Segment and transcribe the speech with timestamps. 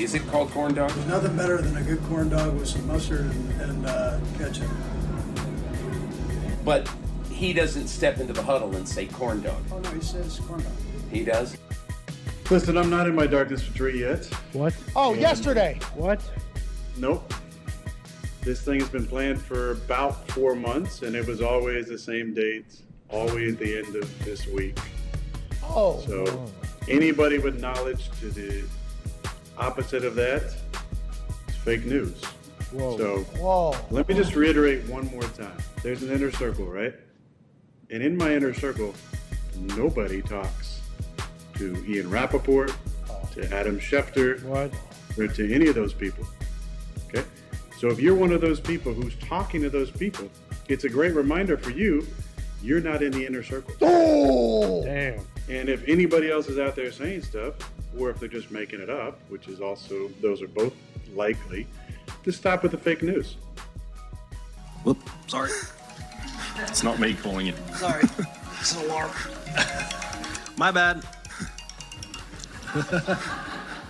[0.00, 0.92] Is it called corn dog?
[0.92, 4.70] There's nothing better than a good corn dog with some mustard and, and uh, ketchup.
[6.64, 6.88] But
[7.28, 9.60] he doesn't step into the huddle and say corn dog.
[9.72, 10.72] Oh no, he says corn dog.
[11.10, 11.58] He does.
[12.48, 14.24] Listen, I'm not in my darkness retreat yet.
[14.52, 14.72] What?
[14.94, 15.80] Oh, yesterday.
[15.96, 16.22] What?
[16.96, 17.34] Nope.
[18.42, 22.34] This thing has been planned for about four months, and it was always the same
[22.34, 22.66] date,
[23.08, 24.78] always the end of this week.
[25.64, 26.00] Oh.
[26.06, 26.46] So,
[26.86, 28.62] anybody with knowledge to the
[29.58, 32.22] opposite of that is fake news.
[32.72, 32.96] Whoa.
[32.98, 33.74] So, Whoa.
[33.90, 35.56] let me just reiterate one more time.
[35.82, 36.94] There's an inner circle, right?
[37.90, 38.94] And in my inner circle,
[39.76, 40.82] nobody talks
[41.54, 42.72] to Ian Rapoport,
[43.32, 44.72] to Adam Schefter, What?
[45.16, 46.24] or to any of those people.
[47.08, 47.24] Okay?
[47.78, 50.28] So if you're one of those people who's talking to those people,
[50.68, 52.06] it's a great reminder for you
[52.62, 53.74] you're not in the inner circle.
[53.80, 54.84] Oh.
[54.84, 55.20] Damn.
[55.48, 57.54] And if anybody else is out there saying stuff,
[57.98, 60.74] or if they're just making it up, which is also, those are both
[61.14, 61.66] likely,
[62.22, 63.36] just stop with the fake news.
[64.84, 65.50] Whoop, sorry.
[66.58, 67.56] It's not me calling it.
[67.76, 68.04] Sorry.
[68.60, 69.10] It's an alarm.
[70.56, 71.02] My bad.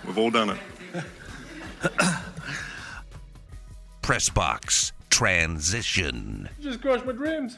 [0.05, 1.03] We've all done it.
[4.01, 6.47] Press box transition.
[6.61, 7.57] Just crushed my dreams.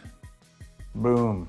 [0.95, 1.47] Boom.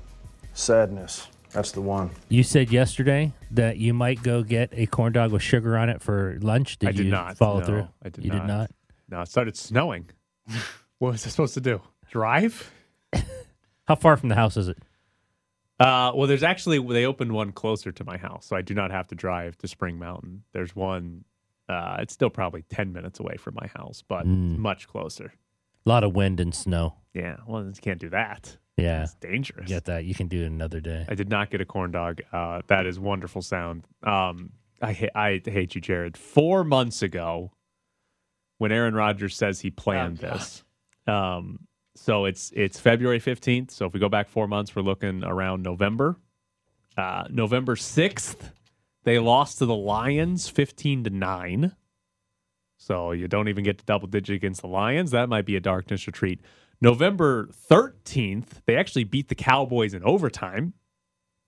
[0.53, 1.27] Sadness.
[1.53, 2.09] That's the one.
[2.29, 6.01] You said yesterday that you might go get a corn dog with sugar on it
[6.01, 6.79] for lunch.
[6.79, 7.37] Did I did you not.
[7.37, 7.87] follow No, through?
[8.03, 8.41] I did you not.
[8.41, 8.71] did not.
[9.09, 10.09] No, it started snowing.
[10.97, 11.81] what was I supposed to do?
[12.09, 12.71] Drive?
[13.87, 14.77] How far from the house is it?
[15.79, 18.91] Uh, well, there's actually they opened one closer to my house, so I do not
[18.91, 20.43] have to drive to Spring Mountain.
[20.53, 21.25] There's one.
[21.69, 24.57] Uh, it's still probably ten minutes away from my house, but Mm.
[24.57, 25.33] much closer.
[25.85, 26.95] A lot of wind and snow.
[27.13, 28.57] Yeah, well, you can't do that.
[28.77, 29.67] Yeah, It's dangerous.
[29.67, 30.05] get that.
[30.05, 31.05] You can do it another day.
[31.07, 32.21] I did not get a corn dog.
[32.31, 33.83] Uh, that is wonderful sound.
[34.01, 36.17] Um, I ha- I hate you, Jared.
[36.17, 37.51] Four months ago,
[38.57, 40.63] when Aaron Rodgers says he planned Oh, this,
[41.05, 41.59] um,
[41.95, 43.69] so it's it's February fifteenth.
[43.69, 46.17] So if we go back four months, we're looking around November.
[46.97, 48.51] Uh, November sixth,
[49.03, 51.75] they lost to the Lions, fifteen to nine.
[52.83, 55.11] So you don't even get to double digit against the Lions.
[55.11, 56.41] That might be a darkness retreat.
[56.81, 60.73] November 13th, they actually beat the Cowboys in overtime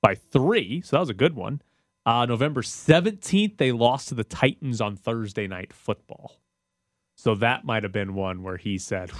[0.01, 0.81] by three.
[0.81, 1.61] So that was a good one.
[2.05, 6.39] Uh, November 17th, they lost to the Titans on Thursday night football.
[7.17, 9.11] So that might have been one where he said,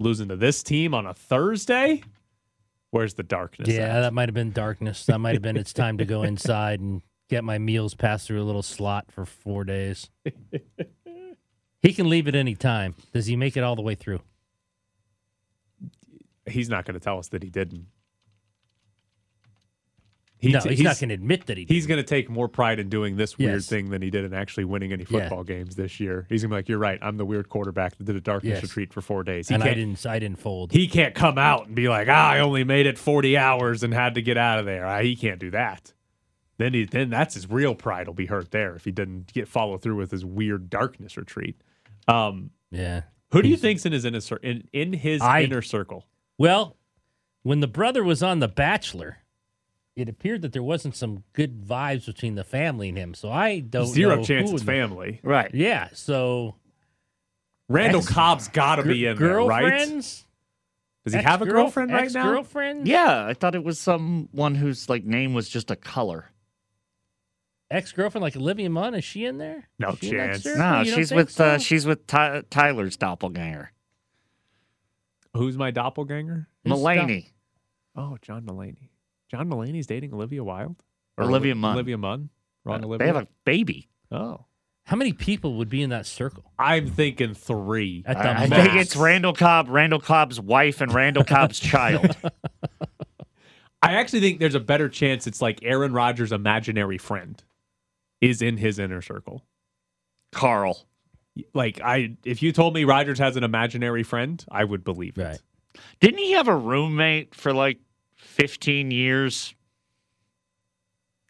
[0.00, 2.02] losing to this team on a Thursday?
[2.90, 3.68] Where's the darkness?
[3.68, 5.06] Yeah, at?" that might have been darkness.
[5.06, 8.42] That might have been it's time to go inside and get my meals passed through
[8.42, 10.10] a little slot for four days.
[11.82, 12.94] he can leave at any time.
[13.12, 14.20] Does he make it all the way through?
[16.46, 17.86] he's not going to tell us that he didn't.
[20.38, 21.66] He no, t- he's, not going to admit that he.
[21.68, 23.66] He's going to take more pride in doing this weird Yes.
[23.68, 25.20] thing than he did in actually winning any Yeah.
[25.20, 26.26] football games this year.
[26.30, 26.98] He's going to be like, "You're right.
[27.02, 28.62] I'm the weird quarterback that did a darkness Yes.
[28.62, 30.04] retreat for four days." He and I didn't.
[30.06, 30.72] I didn't fold.
[30.72, 33.92] he can't come out and be like, "Ah, I only made it 40 hours and
[33.92, 35.92] had to get out of there." Ah, he can't do that.
[36.56, 39.46] Then he, then that's his real pride will be hurt there if he doesn't get
[39.46, 41.60] follow through with his weird darkness retreat.
[42.08, 43.02] Um, yeah.
[43.32, 46.06] who do you think's in his inner cir- in, in his I- inner circle?
[46.38, 46.76] Well,
[47.42, 49.18] when the brother was on The Bachelor,
[49.96, 53.14] it appeared that there wasn't some good vibes between the family and him.
[53.14, 55.20] So I don't Zero know chance who it's in the- family.
[55.22, 55.50] Right.
[55.54, 55.88] Yeah.
[55.92, 56.54] So
[57.68, 59.88] Randall Cobb's got to be in there, right?
[61.04, 62.24] Does he have a girlfriend right now?
[62.24, 62.86] Girlfriend.
[62.86, 66.30] Yeah, I thought it was someone whose like name was just a color.
[67.70, 68.94] Ex girlfriend like Olivia Munn.
[68.94, 69.68] Is she in there?
[69.78, 70.44] No she chance.
[70.44, 71.44] No, she's with so?
[71.44, 73.72] uh, she's with Ty- Tyler's doppelganger,
[75.34, 76.48] Who's my doppelganger?
[76.64, 77.30] Who's Mulaney.
[77.96, 78.88] Oh, John Mulaney.
[79.30, 80.76] John Mulaney's dating Olivia Wilde?
[81.18, 81.74] Olivia Oli- Munn.
[81.74, 82.30] Olivia Munn?
[82.64, 82.98] Wrong Uh, Olivia?
[83.06, 83.88] They have a baby.
[84.10, 84.46] oh.
[84.84, 86.50] How many people would be in that circle?
[86.58, 88.02] I'm thinking three.
[88.06, 88.62] At the I, I max.
[88.72, 92.16] think it's Randall Cobb, Randall Cobb's wife, and Randall Cobb's child.
[93.82, 97.40] I actually think there's a better chance it's like Aaron Rodgers' imaginary friend
[98.20, 99.44] is in his inner circle.
[100.32, 100.86] Carl.
[101.54, 105.22] Like I if you told me Rodgers has an imaginary friend, I would believe it.
[105.24, 105.40] Right.
[106.00, 107.78] Didn't he have a roommate for like
[108.16, 109.54] 15 years?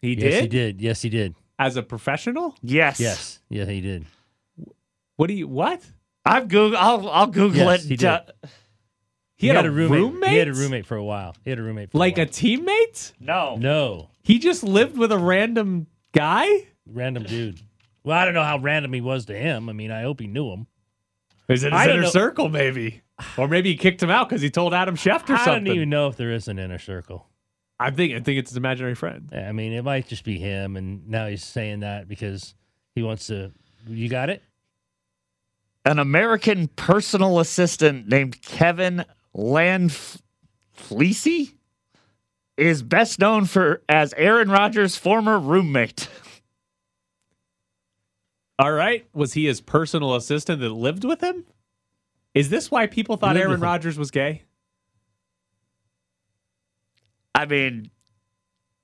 [0.01, 0.41] He Yes, did?
[0.41, 0.81] he did.
[0.81, 1.35] Yes, he did.
[1.59, 2.55] As a professional?
[2.63, 2.99] Yes.
[2.99, 3.39] Yes.
[3.49, 4.05] Yeah, he did.
[5.15, 5.81] What do you what?
[6.25, 6.77] I've Google.
[6.77, 7.89] I'll, I'll Google Yes, it.
[7.89, 8.07] he did.
[8.07, 8.21] Uh,
[9.35, 10.29] He, had, a roommate?
[10.31, 11.35] He had a roommate for a while.
[11.43, 13.13] He had a roommate for Like a, a teammate?
[13.19, 13.55] no.
[13.57, 16.67] no He just lived with a random guy?
[16.93, 17.61] Random dude.
[18.03, 19.69] Well, I don't know how random he was to him.
[19.69, 20.67] I mean, I hope he knew him.
[21.47, 22.09] Is it I his don't inner know.
[22.09, 23.01] circle, maybe?
[23.37, 25.51] Or maybe he kicked him out because he told Adam Schefter I something.
[25.51, 27.27] I don't even know if there is an inner circle.
[27.79, 29.29] I think I think it's his imaginary friend.
[29.33, 32.55] I mean, it might just be him, and now he's saying that because
[32.95, 33.51] he wants to
[33.87, 34.43] You got it?
[35.83, 39.03] An American personal assistant named Kevin
[39.35, 41.55] Lanflisi
[42.57, 46.07] is best known for as Aaron Rodgers' former roommate.
[48.61, 49.05] All right.
[49.13, 51.45] Was he his personal assistant that lived with him?
[52.35, 53.61] Is this why people thought Aaron with.
[53.61, 54.43] Rodgers was gay?
[57.33, 57.89] I mean,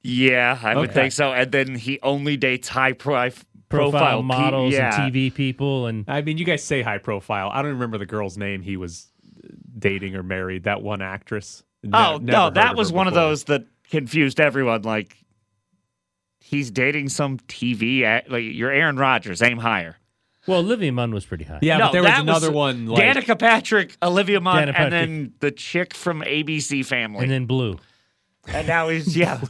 [0.01, 0.93] yeah, I would Okay.
[1.01, 1.31] think so.
[1.33, 3.29] And then he only dates high pro-
[3.69, 5.03] Profile, profile, pe- models yeah.
[5.03, 7.49] and TV people, and I mean, you guys say high profile.
[7.53, 9.11] I don't remember the girl's name he was
[9.77, 10.63] dating or married.
[10.63, 11.63] That one actress.
[11.83, 13.27] Oh, ne- Oh never no, heard that of was her one of before.
[13.29, 14.83] those that confused everyone.
[14.83, 15.17] Like
[16.47, 18.03] he's dating some TV.
[18.03, 19.41] act- Like you're Aaron Rodgers.
[19.41, 19.97] Aim higher.
[20.47, 21.59] well, Olivia Munn was pretty high.
[21.61, 22.85] Yeah, no, but there was that another one.
[22.87, 27.23] Like, Danica Patrick, Olivia Munn, Danica and then the chick from ABC Family.
[27.23, 27.77] and then Blue.
[28.47, 29.41] And now he's yeah.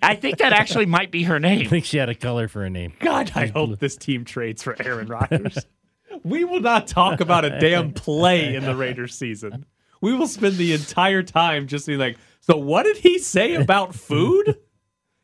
[0.00, 1.66] I think that actually might be her name.
[1.66, 2.92] I think she had a color for a name.
[3.00, 5.58] God, I hope this team trades for Aaron Rodgers.
[6.22, 9.66] we will not talk about a damn play in the Raiders season.
[10.00, 13.94] We will spend the entire time just being like, so what did he say about
[13.94, 14.56] food?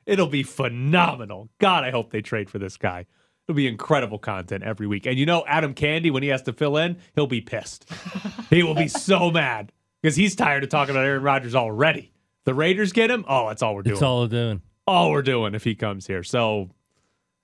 [0.07, 1.49] It'll be phenomenal.
[1.59, 3.07] God, I hope they trade for this guy.
[3.47, 5.07] It'll be incredible content every week.
[5.07, 7.89] And you know, Adam Candee, when he has to fill in, he'll be pissed.
[8.51, 12.13] he will be so mad because he's tired of talking about Aaron Rodgers already.
[12.45, 13.25] The Raiders get him.
[13.29, 14.63] Oh, that's all we're doing It's all they're doing.
[14.87, 16.23] all we're doing if he comes here.
[16.25, 16.71] So,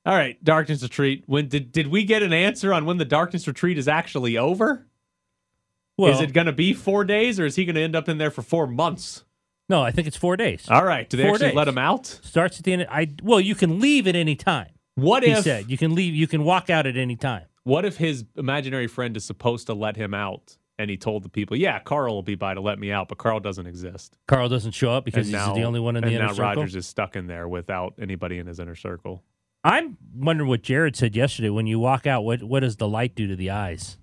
[0.07, 1.25] all right, darkness retreat.
[1.27, 4.87] When did did we get an answer on when the darkness retreat is actually over?
[5.97, 8.09] Well, is it going to be four days, or is he going to end up
[8.09, 9.25] in there for four months?
[9.69, 10.67] No, I think it's four days.
[10.69, 11.57] All right, do they Four actually days.
[11.57, 12.07] let him out?
[12.07, 12.87] Starts at the end.
[12.91, 14.69] I well, you can leave at any time.
[14.95, 15.29] What if?
[15.29, 16.15] He if said you can leave.
[16.15, 17.45] You can walk out at any time.
[17.65, 21.29] what if his imaginary friend is supposed to let him out, and he told the
[21.29, 24.49] people, "Yeah, Carl will be by to let me out," but Carl doesn't exist Carl
[24.49, 26.45] doesn't show up because and he's the only one in the and inner now circle.
[26.45, 29.23] Rodgers is stuck in there without anybody in his inner circle.
[29.65, 31.51] I'm wondering what Jared said yesterday.
[31.51, 33.99] When you walk out, what what does the light do to the eyes?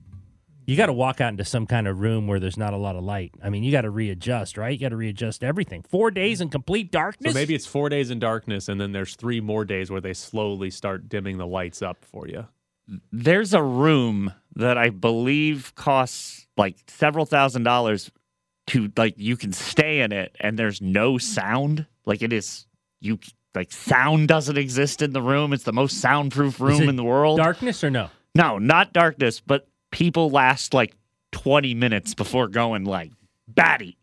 [0.65, 2.95] You got to walk out into some kind of room where there's not a lot
[2.95, 3.33] of light.
[3.43, 4.71] I mean, you got to readjust, right?
[4.71, 5.83] You got to readjust everything.
[5.83, 7.33] Four days in complete darkness.
[7.33, 10.13] So maybe it's four days in darkness, and then there's three more days where they
[10.13, 12.47] slowly start dimming the lights up for you.
[13.11, 18.11] There's a room that I believe costs like several thousand dollars
[18.67, 21.85] to like you can stay in it and there's no sound.
[22.05, 22.67] Like it is
[23.01, 23.19] you
[23.55, 25.51] like sound doesn't exist in the room.
[25.53, 27.37] It's the most soundproof Is room it in the world.
[27.37, 28.09] darkness or no?
[28.35, 30.95] No, not darkness, but people last like
[31.31, 33.11] 20 minutes before going like
[33.47, 33.97] batty.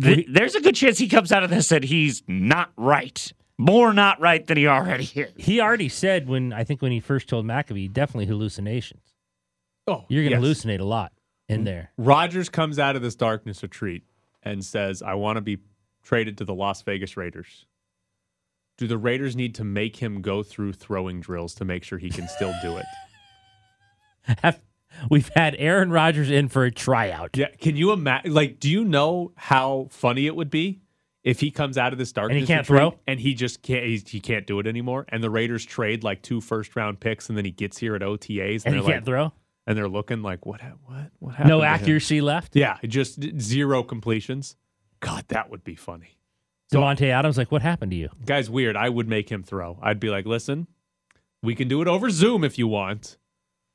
[0.00, 3.32] Th- there's a good chance he comes out of this and he's not right.
[3.58, 5.30] More not right than he already is.
[5.36, 9.14] He already said when I think when he first told McAfee, definitely hallucinations.
[9.86, 10.64] Oh, You're going to yes.
[10.64, 11.12] hallucinate a lot
[11.48, 11.64] in mm-hmm.
[11.64, 11.92] there.
[11.96, 14.04] Rodgers comes out of this darkness retreat
[14.42, 15.58] and says, I want to be
[16.02, 17.66] traded to the Las Vegas Raiders.
[18.78, 22.10] Do the Raiders need to make him go through throwing drills to make sure he
[22.10, 24.54] can still do it?
[25.10, 27.30] We've had Aaron Rodgers in for a tryout.
[27.36, 27.48] Yeah.
[27.60, 28.32] Can you imagine?
[28.34, 30.80] Like, do you know how funny it would be
[31.24, 32.98] if he comes out of this darkness can't throw?
[33.06, 33.84] and he just can't?
[33.84, 35.04] He, he can't do it anymore.
[35.08, 38.02] And the Raiders trade like two first round picks, and then he gets here at
[38.02, 39.32] OTAs, And he they're like, can't throw?
[39.66, 40.60] and they're looking like, what?
[40.60, 41.10] ha- What?
[41.20, 41.48] What happened?
[41.50, 42.56] No accuracy left?
[42.56, 44.56] Yeah, just zero completions.
[45.00, 46.18] God, that would be funny.
[46.72, 48.08] Davante Adams, like, what happened to you?
[48.24, 48.76] Guy's weird.
[48.76, 49.78] I would make him throw.
[49.82, 50.66] I'd be like, listen,
[51.42, 53.18] we can do it over Zoom if you want,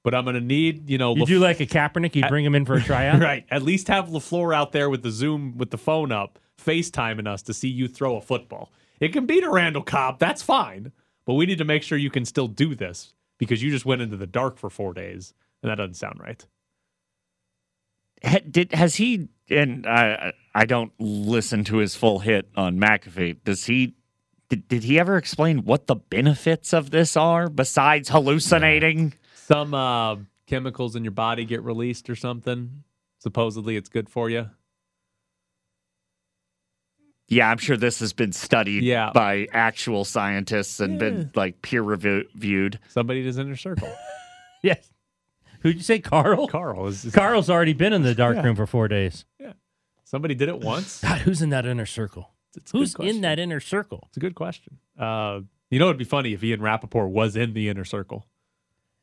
[0.08, 2.46] but I'm gonna need, you know, if You Laf- do like a Kaepernick, you bring
[2.46, 3.22] him in for a tryout?
[3.22, 3.46] right.
[3.52, 7.42] At least have Lafleur out there with the Zoom with the phone up, FaceTiming us
[7.42, 8.72] to see you throw a football.
[9.02, 10.18] It can beat a Randall Cobb.
[10.18, 10.94] That's fine,
[11.26, 14.02] but we need to make sure you can still do this because you just went
[14.02, 16.46] into the dark for four days, and that doesn't sound right.
[18.24, 23.40] Ha- Did has he and I I don't listen to his full hit on McAfee.
[23.44, 23.94] Does he
[24.50, 29.14] did, did he ever explain what the benefits of this are besides hallucinating?
[29.48, 32.84] Some uh, chemicals in your body get released or something.
[33.20, 34.50] Supposedly, it's good for you.
[37.30, 39.12] Yeah, I'm sure this has been studied Yeah.
[39.14, 42.80] by actual scientists and been like peer reviewed.
[42.90, 43.94] Somebody in his inner circle.
[44.64, 44.92] Yes.
[45.62, 46.48] Who'd you say, Carl?
[46.48, 47.08] Carl is.
[47.14, 48.42] Carl's already been in the dark Yeah.
[48.44, 49.24] room for four days.
[49.40, 49.54] Yeah.
[50.04, 51.00] Somebody did it once.
[51.04, 52.32] God, who's in that inner circle?
[52.56, 54.06] It's Who's in that inner circle?
[54.08, 54.80] It's a good question.
[55.00, 58.26] Uh, you know, it'd be funny if Ian Rapoport was in the inner circle,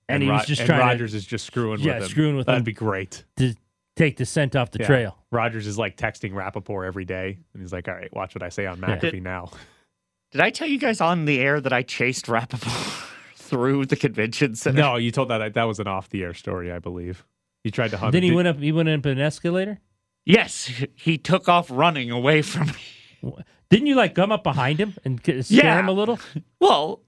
[0.08, 2.08] And, he Ro- was just and trying Rodgers is just screwing Yeah, with him.
[2.11, 2.64] screwing with That'd him.
[2.64, 3.25] be great.
[3.37, 3.54] to
[3.96, 4.87] take the scent off the Yeah.
[4.87, 5.18] trail.
[5.30, 8.49] Rodgers is like texting Rapoport every day, and he's like, "All right, watch what I
[8.49, 8.96] say on Yeah.
[8.99, 9.50] McAfee now."
[10.32, 12.75] Did I tell you guys on the air that I chased Rapoport
[13.37, 14.80] through the convention center?
[14.80, 17.25] no, you told that that was an off-the-air story, I believe.
[17.62, 18.12] He tried to hunt.
[18.12, 18.25] Then him.
[18.25, 18.58] he Did- went up.
[18.58, 19.78] He went up an escalator.
[20.26, 22.66] Yes, he took off running away from
[23.23, 23.32] me.
[23.70, 25.78] Didn't you like come up behind him and scare Yeah.
[25.78, 26.18] him a little?
[26.61, 27.00] Well,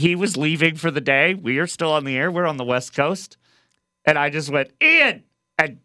[0.00, 1.34] he was leaving for the day.
[1.34, 2.30] We are still on the air.
[2.30, 3.36] We're on the West Coast.
[4.04, 5.24] And I just went, Ian!
[5.58, 5.78] And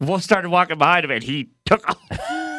[0.00, 1.98] Wolf started walking behind him and he took off.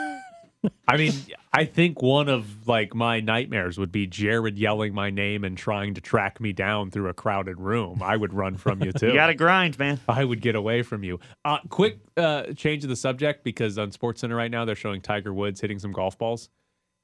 [0.88, 1.14] I mean,
[1.54, 5.94] I think one of like my nightmares would be Jared yelling my name and trying
[5.94, 8.02] to track me down through a crowded room.
[8.04, 9.08] I would run from you too.
[9.08, 10.02] You got to grind, man.
[10.10, 11.22] I would get away from you.
[11.46, 15.00] Uh, quick uh, change of the subject because on Sports Center right now they're showing
[15.00, 16.50] Tiger Woods hitting some golf balls.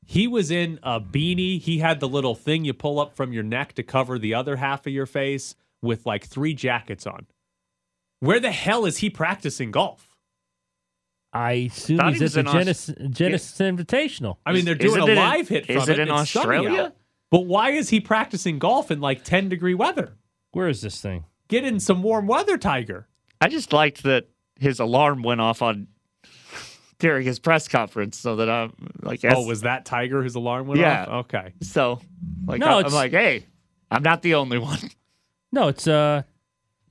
[0.08, 1.60] He was in a beanie.
[1.60, 4.56] He had the little thing you pull up from your neck to cover the other
[4.58, 7.26] half of your face with like three jackets on.
[8.20, 10.16] Where the hell is he practicing golf?
[11.34, 14.38] I assume Thought he's he at was the in Aus- Genesis, Genesis Invitational.
[14.46, 16.32] I mean, they're Is doing a it in- live hit is from it in it's
[16.32, 16.82] sunny Australia?
[16.84, 16.96] out.
[17.32, 20.14] But why is he practicing golf in like 10 degree weather?
[20.52, 21.26] Where is this thing?
[21.50, 23.08] Get in some warm weather, Tiger.
[23.42, 25.88] I just liked that his alarm went off on
[27.00, 29.34] during his press conference so that I'm like, yes.
[29.36, 31.04] Oh, was that Tiger whose alarm went Yeah.
[31.06, 31.26] off?
[31.26, 31.54] Okay.
[31.62, 32.00] so
[32.46, 33.46] like, No, I- I'm like, hey,
[33.92, 34.80] I'm not the only one.
[35.52, 36.24] No, it's uh,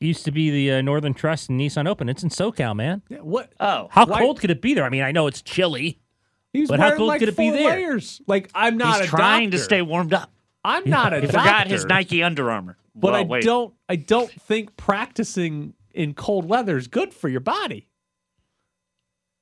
[0.01, 2.09] used to be the uh, Northern Trust and Nissan Open.
[2.09, 3.03] It's in SoCal, man.
[3.11, 3.53] Yeah, what?
[3.61, 4.85] Oh, How Why- cold could it be there?
[4.85, 6.01] I mean, I know it's chilly.
[6.55, 7.71] He's But how wearing cold like could it be four there?
[7.77, 8.23] layers.
[8.27, 10.31] Like I'm not he's a trying to stay warmed up.
[10.65, 11.39] I'm not a He doctor.
[11.41, 12.79] forgot his Nike Under Armour.
[12.95, 13.43] But Well, I wait.
[13.45, 13.75] don't.
[13.89, 17.89] I don't think practicing in cold weather is good for your body.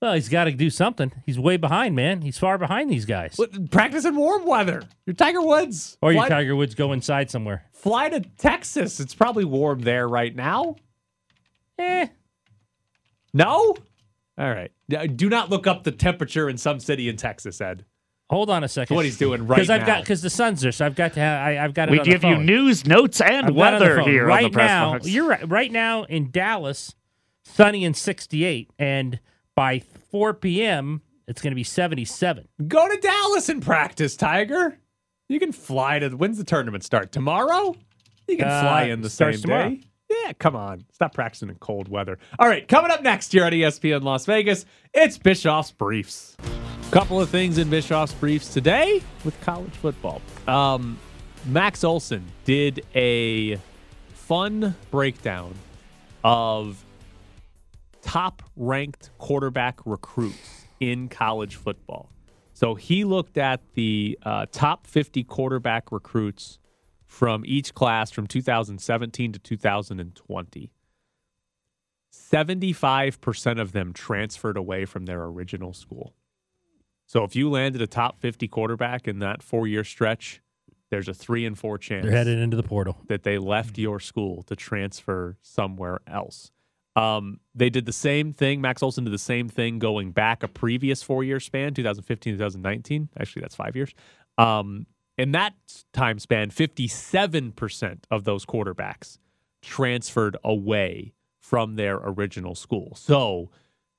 [0.02, 1.12] Well, he's got to do something.
[1.24, 2.22] He's way behind, man.
[2.22, 3.36] He's far behind these guys.
[3.38, 4.82] But practice in warm weather.
[5.06, 5.96] You're Tiger Woods.
[6.02, 7.66] Or your fly, Tiger Woods go inside somewhere.
[7.72, 8.98] fly to Texas.
[8.98, 10.74] It's probably warm there right now.
[11.78, 12.08] Eh.
[13.32, 13.76] No.
[14.36, 14.72] All right.
[15.16, 17.84] Do not look up the temperature in some city in Texas, Ed.
[18.28, 18.94] Hold on a second.
[18.94, 19.86] That's what he's doing right Because I've now.
[19.86, 21.92] got because the sun's there, so I've got to have I, I've got it.
[21.92, 24.50] We on the give you news, notes, and I've got on weather here right on
[24.50, 24.92] the press now.
[24.94, 25.08] box.
[25.08, 25.48] You're right.
[25.48, 26.94] Right now in Dallas,
[27.44, 29.20] sunny and 68, and
[29.54, 29.80] by
[30.12, 31.02] 4 p.m.
[31.26, 32.46] it's going to be 77.
[32.68, 34.78] Go to Dallas and practice, Tiger.
[35.28, 36.10] You can fly to.
[36.10, 37.10] When's the tournament start?
[37.10, 37.74] Tomorrow?
[38.28, 39.70] You can Uh, fly in the same tomorrow.
[39.70, 39.80] day.
[40.10, 40.84] Yeah, come on.
[40.92, 42.18] Stop practicing in cold weather.
[42.38, 46.36] All right, coming up next here at E ESPN Las Vegas, it's Bischoff's Briefs.
[46.90, 50.20] Couple of things in Bischoff's Briefs today with college football.
[50.46, 50.98] Um,
[51.46, 53.58] Max Olson did a
[54.12, 55.54] fun breakdown
[56.22, 56.84] of
[58.02, 62.10] top ranked quarterback recruits in college football.
[62.52, 66.58] So he looked at the uh, top 50 quarterback recruits
[67.06, 70.70] from each class from 2017 to 2020.
[72.12, 76.14] 75% of them transferred away from their original school.
[77.06, 80.40] So if you landed a top 50 quarterback in that four year stretch,
[80.90, 82.98] there's a three and four chance They're headed into the portal.
[83.08, 86.52] that they left your school to transfer somewhere else.
[86.94, 88.60] Um, they did the same thing.
[88.60, 93.08] Max Olson did the same thing going back a previous four year span, 2015, 2019.
[93.18, 93.94] Actually, that's five years.
[94.38, 94.86] Um,
[95.18, 95.54] in that
[95.92, 99.18] time span, 57% of those quarterbacks
[99.62, 102.94] transferred away from their original school.
[102.94, 103.50] So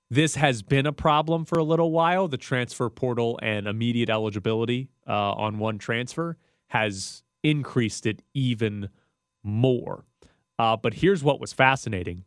[0.10, 2.28] this has been a problem for a little while.
[2.28, 8.90] The transfer portal and immediate eligibility uh, on one transfer has increased it even
[9.44, 10.06] more.
[10.58, 12.26] Uh, but here's what was fascinating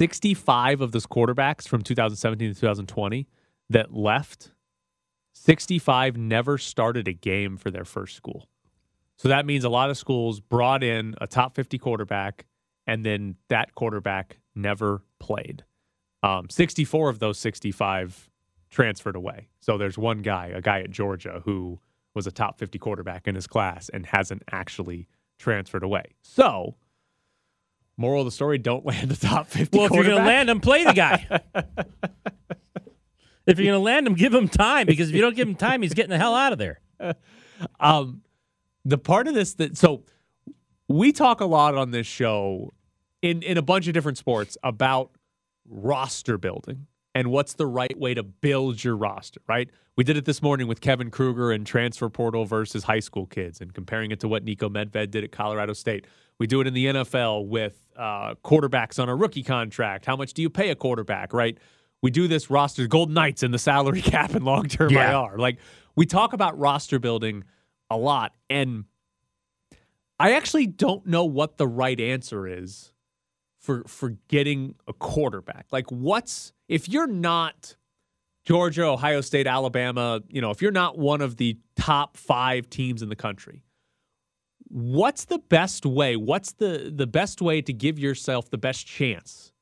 [0.00, 3.28] 65 of those quarterbacks from 2017 to 2020
[3.68, 4.50] that left,
[5.34, 8.48] 65 never started a game for their first school.
[9.18, 12.46] So that means a lot of schools brought in a top 50 quarterback,
[12.86, 15.64] and then that quarterback never played.
[16.22, 18.30] Um, 64 of those 65
[18.70, 19.48] transferred away.
[19.60, 21.78] So there's one guy, a guy at Georgia, who
[22.14, 26.14] was a top 50 quarterback in his class and hasn't actually transferred away.
[26.22, 26.76] So,
[28.00, 29.76] moral of the story: don't land the top 50.
[29.76, 31.26] Well, if you're going to land him, play the guy.
[33.46, 35.54] if you're going to land him, give him time because if you don't give him
[35.54, 36.80] time, he's getting the hell out of there.
[37.80, 38.22] um,
[38.84, 40.02] the part of this that so
[40.88, 42.72] we talk a lot on this show
[43.22, 45.10] in in a bunch of different sports about
[45.68, 49.68] roster building and what's the right way to build your roster, right?
[49.96, 53.60] We did it this morning with Kevin Kruger and transfer portal versus high school kids
[53.60, 56.06] and comparing it to what Nico Medved did at Colorado State.
[56.38, 60.06] We do it in the NFL with uh, quarterbacks on a rookie contract.
[60.06, 61.58] How much do you pay a quarterback, right?
[62.02, 65.26] We do this roster, Golden Knights and the salary cap and long term Yeah.
[65.26, 65.36] IR.
[65.38, 65.58] Like
[65.96, 67.44] we talk about roster building
[67.90, 68.32] a lot.
[68.48, 68.84] And
[70.18, 72.92] I actually don't know what the right answer is
[73.60, 75.66] for for getting a quarterback.
[75.70, 77.76] Like what's if you're not
[78.44, 83.02] Georgia, Ohio State, Alabama, you know, if you're not one of the top 5 teams
[83.02, 83.62] in the country,
[84.68, 86.16] what's the best way?
[86.16, 89.52] What's the the best way to give yourself the best chance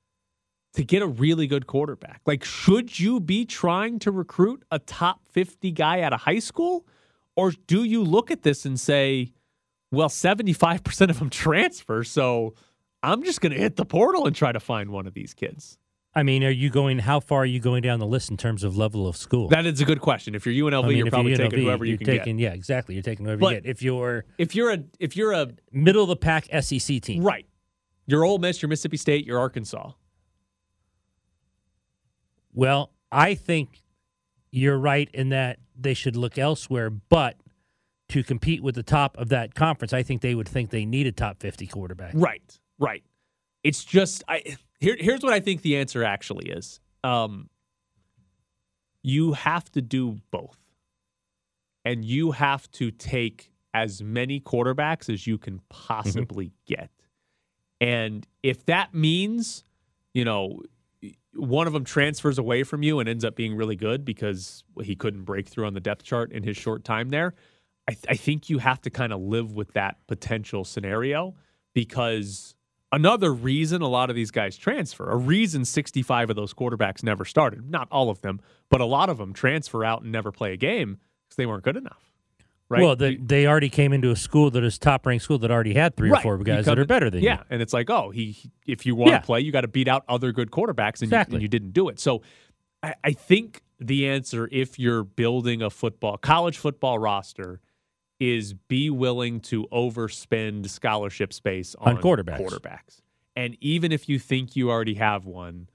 [0.74, 2.20] to get a really good quarterback?
[2.24, 6.86] Like should you be trying to recruit a top 50 guy out of high school
[7.36, 9.32] or do you look at this and say
[9.90, 12.54] Well, 75% of them transfer, so
[13.02, 15.78] I'm just going to hit the portal and try to find one of these kids.
[16.14, 16.98] I mean, are you going?
[16.98, 19.48] How far are you going down the list in terms of level of school?
[19.48, 20.34] That is a good question.
[20.34, 22.42] If you're UNLV, I mean, you're probably you're taking whoever you can taking, get.
[22.42, 22.94] Yeah, exactly.
[22.96, 23.70] You're taking whoever But- you get.
[23.70, 27.46] If you're If you're a if you're a middle of the pack SEC team, right,
[28.06, 29.92] you're Ole Miss, you're Mississippi State, you're Arkansas.
[32.52, 33.82] Well, I think
[34.50, 37.36] you're right in that they should look elsewhere, but
[38.08, 41.06] to compete with the top of that conference, I think they would think they need
[41.06, 42.12] a top 50 quarterback.
[42.14, 43.02] Right, right.
[43.64, 44.96] It's just I here.
[44.98, 46.80] Here's what I think the answer actually is.
[47.04, 47.48] Um,
[49.02, 50.58] you have to do both,
[51.84, 56.90] and you have to take as many quarterbacks as you can possibly get.
[57.80, 59.62] And if that means,
[60.14, 60.62] you know,
[61.34, 64.96] one of them transfers away from you and ends up being really good because he
[64.96, 67.34] couldn't break through on the depth chart in his short time there,
[67.86, 71.34] I, th- I think you have to kind of live with that potential scenario
[71.72, 72.54] because
[72.92, 77.24] another reason a lot of these guys transfer, a reason 65 of those quarterbacks never
[77.24, 78.40] started, not all of them,
[78.70, 81.64] but a lot of them transfer out and never play a game because they weren't
[81.64, 82.02] good enough.
[82.70, 82.82] Right?
[82.82, 85.72] Well, they, they already came into a school that is top ranked school that already
[85.72, 86.18] had three Right.
[86.20, 87.38] or four guys that are better than yeah, you.
[87.38, 89.20] Yeah, and it's like, oh, he, he- if you want Yeah.
[89.20, 91.32] to play, you got to beat out other good quarterbacks, and, Exactly.
[91.32, 91.98] you, and you didn't do it.
[91.98, 92.20] So,
[92.82, 97.60] I, I think the answer, if you're building a football college football roster,
[98.20, 102.40] is be willing to overspend scholarship space On on, quarterbacks.
[102.40, 103.00] Quarterbacks,
[103.36, 105.68] and even if you think you already have one,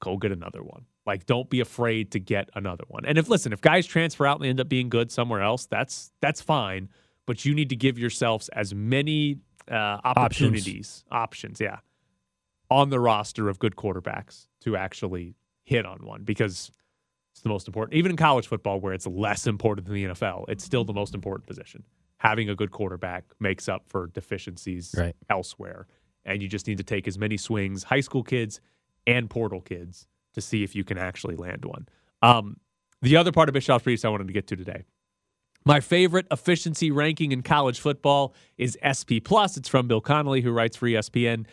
[0.00, 0.86] go get another one.
[1.04, 3.04] Like, don't be afraid to get another one.
[3.04, 5.66] And if listen, if guys transfer out and they end up being good somewhere else,
[5.66, 6.88] that's that's fine.
[7.26, 9.38] But you need to give yourselves as many
[9.70, 11.60] uh, opportunities, options.
[11.60, 11.78] yeah,
[12.70, 16.70] on the roster of good quarterbacks to actually hit on one because
[17.36, 17.94] it's the most important.
[17.94, 21.14] Even in college football, where it's less important than the NFL, it's still the most
[21.14, 21.84] important position.
[22.16, 25.14] Having a good quarterback makes up for deficiencies Right.
[25.28, 25.86] elsewhere,
[26.24, 28.62] and you just need to take as many swings, high school kids
[29.06, 31.86] and portal kids, to see if you can actually land one.
[32.22, 32.56] Um,
[33.02, 34.84] the other part of Bischoff's briefs I wanted to get to today.
[35.66, 39.58] My favorite efficiency ranking in college football is SP Plus.
[39.58, 41.44] It's from Bill Connolly, who writes for ESPN.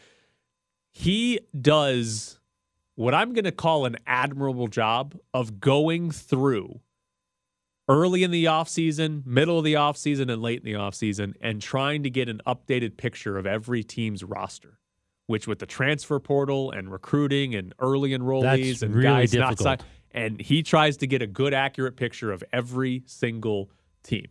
[0.93, 2.39] He does
[2.95, 6.82] what I'm going to call an admirable job of going through
[7.89, 12.03] early in the offseason, middle of the offseason, and late in the offseason and trying
[12.03, 14.79] to get an updated picture of every team's roster,
[15.27, 19.60] which with the transfer portal and recruiting and early enrollees That's and really guys not
[19.60, 19.84] signed.
[20.12, 23.71] And he tries to get a good, accurate picture of every single
[24.03, 24.27] team.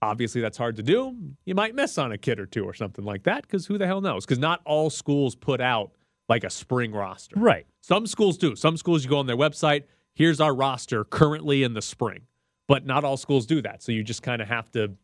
[0.00, 1.14] Obviously, that's hard to do.
[1.44, 3.86] You might miss on a kid or two or something like that because who the
[3.86, 4.24] hell knows?
[4.24, 5.92] Because not all schools put out
[6.32, 7.36] like a spring roster.
[7.38, 7.66] Right.
[7.82, 8.56] Some schools do.
[8.56, 12.22] Some schools you go on their website, here's our roster currently in the spring.
[12.68, 13.82] But not all schools do that.
[13.82, 14.96] So you just kind of have to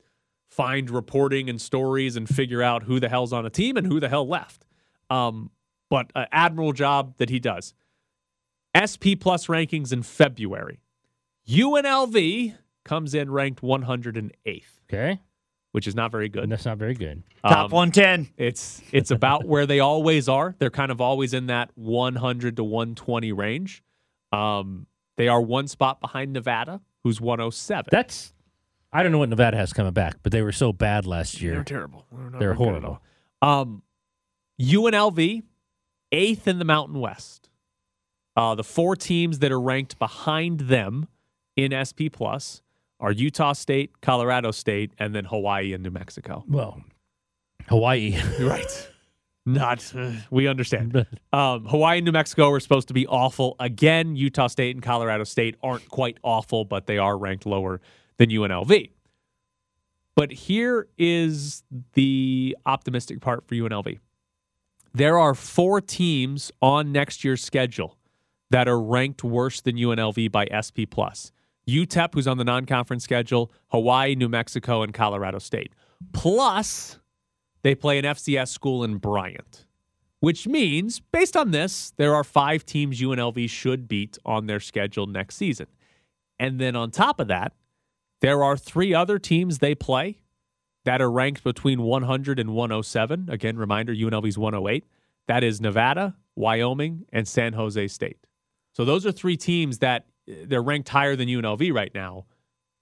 [0.48, 4.00] find reporting and stories and figure out who the hell's on a team and who
[4.00, 4.64] the hell left.
[5.10, 5.50] Um,
[5.90, 7.74] but uh, admirable job that he does.
[8.72, 10.80] SP plus rankings in February.
[11.46, 14.32] UNLV comes in ranked 108th,
[14.90, 15.20] Okay.
[15.72, 16.42] Which is not very good.
[16.44, 17.22] And that's not very good.
[17.46, 18.28] Top Um, 110.
[18.36, 20.54] it's it's about where they always are.
[20.58, 23.82] They're kind of always in that 100 to 120 range.
[24.32, 27.88] Um, they are one spot behind Nevada, who's 107.
[27.90, 28.32] That's,
[28.92, 31.54] I don't know what Nevada has coming back, but they were so bad last year.
[31.54, 32.06] They're terrible.
[32.12, 33.02] They're, They're very good at horrible.
[33.42, 33.60] all.
[33.62, 33.82] Um,
[34.60, 35.42] UNLV,
[36.12, 37.48] eighth in the Mountain West.
[38.36, 41.08] Uh, the four teams that are ranked behind them
[41.56, 42.62] in SP Plus
[43.00, 46.44] are Utah State, Colorado State, and then Hawaii and New Mexico.
[46.48, 46.82] Well,
[47.68, 48.16] Hawaii.
[48.40, 48.88] Right.
[49.46, 51.06] Not, uh, we understand.
[51.32, 53.56] Um, Hawaii and New Mexico are supposed to be awful.
[53.58, 57.80] Again, Utah State and Colorado State aren't quite awful, but they are ranked lower
[58.18, 58.90] than UNLV.
[60.14, 61.62] But here is
[61.94, 63.98] the optimistic part for UNLV.
[64.92, 67.96] There are four teams on next year's schedule
[68.50, 71.32] that are ranked worse than UNLV by SP Plus.
[71.68, 75.72] UTEP, who's on the non-conference schedule, Hawaii, New Mexico, and Colorado State.
[76.12, 76.98] Plus,
[77.62, 79.66] they play an FCS school in Bryant,
[80.20, 85.06] which means, based on this, there are five teams UNLV should beat on their schedule
[85.06, 85.66] next season.
[86.40, 87.52] And then on top of that,
[88.20, 90.18] there are three other teams they play
[90.84, 93.28] that are ranked between 100 and 107.
[93.28, 94.84] Again, reminder UNLV's 108.
[95.26, 98.18] That is Nevada, Wyoming, and San Jose State.
[98.72, 100.06] So those are three teams that
[100.44, 102.26] they're ranked higher than UNLV right now,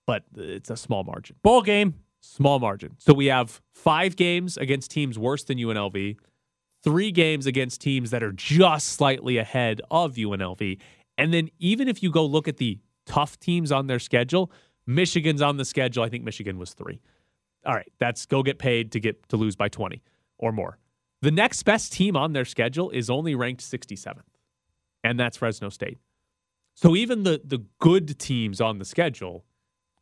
[0.07, 1.37] but it's a small margin.
[1.43, 1.95] Bowl game.
[2.21, 2.97] Small margin.
[2.99, 6.17] So we have five games against teams worse than UNLV,
[6.83, 10.79] three games against teams that are just slightly ahead of UNLV.
[11.19, 14.51] And then even if you go look at the tough teams on their schedule,
[14.87, 16.03] Michigan's on the schedule.
[16.03, 17.01] I think Michigan was three.
[17.65, 20.03] All right, that's go get paid to get to lose by 20
[20.39, 20.79] or more.
[21.23, 24.21] The next best team on their schedule is only ranked 67th,
[25.03, 25.99] and that's Fresno State.
[26.77, 29.45] So even the the good teams on the schedule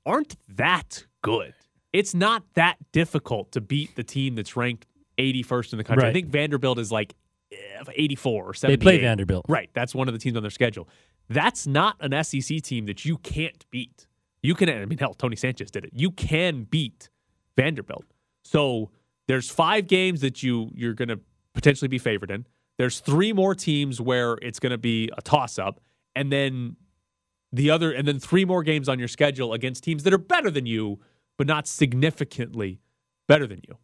[0.04, 1.54] aren't that good.
[1.92, 6.08] It's not that difficult to beat the team that's ranked 81st in the country.
[6.08, 7.14] I think Vanderbilt is like
[7.52, 7.56] eh,
[7.94, 8.76] 84 or 78.
[8.76, 8.98] They 78.
[8.98, 9.44] play Vanderbilt.
[9.48, 9.70] Right.
[9.74, 10.88] That's one of the teams on their schedule.
[11.28, 14.08] That's not an SEC team that you can't beat.
[14.42, 15.92] You can, I mean, hell, Tony Sanchez did it.
[15.94, 17.08] You can beat
[17.56, 18.04] Vanderbilt.
[18.42, 18.90] So
[19.28, 21.20] there's five games that you you're going to
[21.54, 22.46] potentially be favored in.
[22.76, 25.80] There's three more teams where it's going to be a toss up,
[26.16, 26.76] and then
[27.52, 30.50] the other, and then three more games on your schedule against teams that are better
[30.50, 31.00] than you,
[31.38, 32.80] but not significantly
[33.28, 33.78] better than you.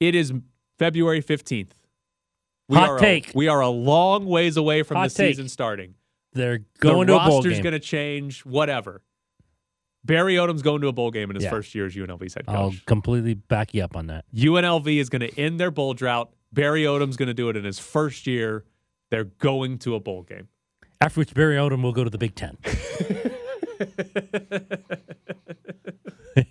[0.00, 0.32] It is
[0.78, 1.70] February 15th.
[2.68, 3.32] We Hot are a- take.
[3.34, 5.30] we are a long ways away from Hot the take.
[5.30, 5.94] season starting.
[6.34, 7.62] They're going the to a bowl roster's game.
[7.62, 9.02] going to change, whatever.
[10.04, 11.50] Barry Odom's going to a bowl game in his Yeah.
[11.50, 12.54] first year as UNLV's head coach.
[12.54, 14.24] I'll completely back you up on that.
[14.34, 16.32] UNLV is going to end their bowl drought.
[16.52, 18.64] Barry Odom's going to do it in his first year.
[19.10, 20.48] They're going to a bowl game.
[21.00, 22.58] After which Barry Odom will go to the Big Ten.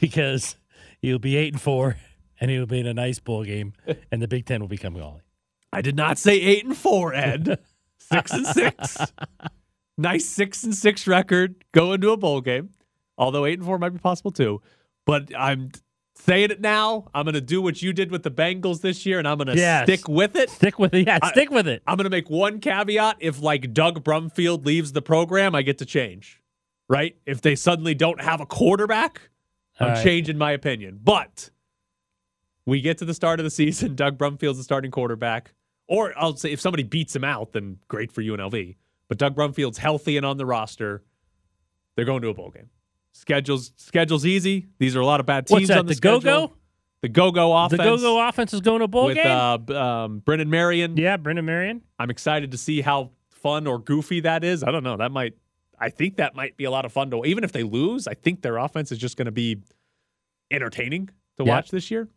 [0.00, 0.56] because
[1.00, 1.96] he'll be eight and four
[2.40, 3.72] and he'll be in a nice bowl game
[4.10, 5.22] and the Big Ten will become golly.
[5.72, 7.58] I did not say eight and four, Ed.
[7.98, 8.98] six and six.
[9.96, 12.70] Nice six and six record going to a bowl game.
[13.16, 14.62] Although eight and four might be possible too.
[15.04, 15.72] But I'm
[16.20, 17.08] saying it now.
[17.14, 19.48] I'm going to do what you did with the Bengals this year, and I'm going
[19.48, 19.84] to Yes.
[19.84, 20.50] stick with it.
[20.50, 21.06] Stick with it.
[21.06, 21.82] Yeah, I- stick with it.
[21.86, 23.16] I'm going to make one caveat.
[23.20, 26.42] If like Doug Brumfield leaves the program, I get to change,
[26.88, 27.16] right?
[27.26, 29.30] If they suddenly don't have a quarterback,
[29.80, 30.02] I'm All right.
[30.04, 31.00] changing my opinion.
[31.02, 31.50] But
[32.66, 33.94] we get to the start of the season.
[33.96, 35.54] Doug Brumfield's the starting quarterback.
[35.86, 38.76] Or I'll say if somebody beats him out, then great for UNLV.
[39.08, 41.02] But Doug Brumfield's healthy and on the roster.
[41.96, 42.68] They're going to a bowl game.
[43.12, 44.68] Schedules schedule's easy.
[44.78, 45.78] These are a lot of bad teams What's that?
[45.78, 46.52] on the, The go go?
[47.00, 47.78] The go-go offense.
[47.78, 49.26] The go go offense is going to a bowl with game?
[49.26, 50.96] uh, b- um, Brennan Marion.
[50.96, 51.82] yeah, Brennan Marion.
[51.96, 54.64] I'm excited to see how fun or goofy that is.
[54.64, 54.96] I don't know.
[54.96, 55.34] That might,
[55.78, 58.14] I think that might be a lot of fun to, even if they lose, I
[58.14, 59.58] think their offense is just going to be
[60.50, 61.54] entertaining to Yeah.
[61.54, 62.08] watch this year.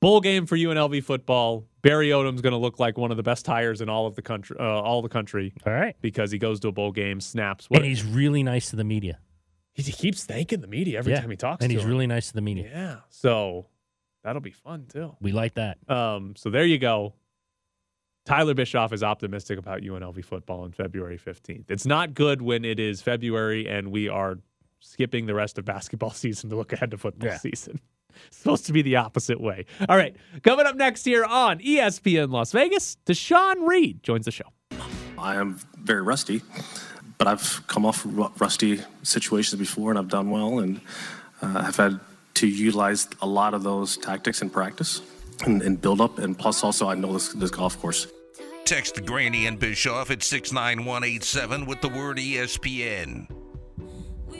[0.00, 1.66] Bowl game for UNLV football.
[1.82, 4.22] Barry Odom's going to look like one of the best hires in all of the
[4.22, 5.96] country, uh, all the country, All right.
[6.00, 7.68] because he goes to a bowl game, snaps.
[7.68, 9.18] What And he's really nice to the media.
[9.74, 11.20] He, he keeps thanking the media every yeah.
[11.20, 11.62] time he talks.
[11.64, 11.90] And to he's him.
[11.90, 12.68] really nice to the media.
[12.72, 12.96] yeah.
[13.08, 13.66] So
[14.22, 15.16] that'll be fun too.
[15.20, 15.78] We like that.
[15.88, 17.14] Um, so there you go.
[18.24, 21.64] Tyler Bischoff is optimistic about UNLV football on February 15th.
[21.70, 24.38] It's not good when it is February and we are
[24.78, 27.38] skipping the rest of basketball season to look ahead to football Yeah.
[27.38, 27.80] season.
[28.28, 29.64] It's supposed to be the opposite way.
[29.88, 30.14] All right.
[30.44, 34.44] Coming up next here on ESPN Las Vegas, Tashan Reed joins the show.
[35.18, 36.42] I am very rusty,
[37.22, 40.80] but I've come off ru- rusty situations before and I've done well and
[41.40, 42.00] uh, I've had
[42.34, 45.02] to utilize a lot of those tactics in practice
[45.46, 46.18] and, and build up.
[46.18, 48.08] And plus, also, I know this, this golf course.
[48.64, 53.30] Text Granny and Bischoff at 69187 with the word ESPN.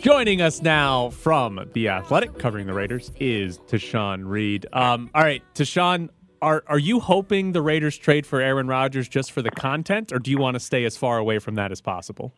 [0.00, 4.66] Joining us now from The Athletic, covering the Raiders, is Tashan Reed.
[4.72, 6.08] Um, all right, Tashan,
[6.40, 10.18] are, are you hoping the Raiders trade for Aaron Rodgers just for the content, or
[10.18, 12.34] do you want to stay as far away from that as possible?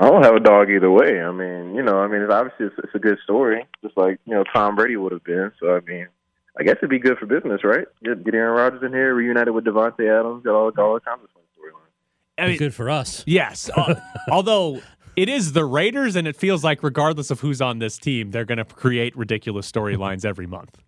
[0.00, 1.20] I don't have a dog either way.
[1.20, 4.20] I mean, you know, I mean, it's obviously it's, it's a good story, just like
[4.26, 5.50] you know Tom Brady would have been.
[5.60, 6.06] So I mean,
[6.58, 7.86] I guess it'd be good for business, right?
[8.04, 11.20] Get, get Aaron Rodgers in here, reunited with Davante Adams, got all, got all kinds
[11.24, 12.42] of fun storylines.
[12.42, 13.24] I mean, Good for us.
[13.26, 13.70] yes.
[13.76, 13.94] uh,
[14.30, 14.80] although
[15.16, 18.44] it is the Raiders, and it feels like regardless of who's on this team, they're
[18.44, 20.78] going to create ridiculous storylines every month.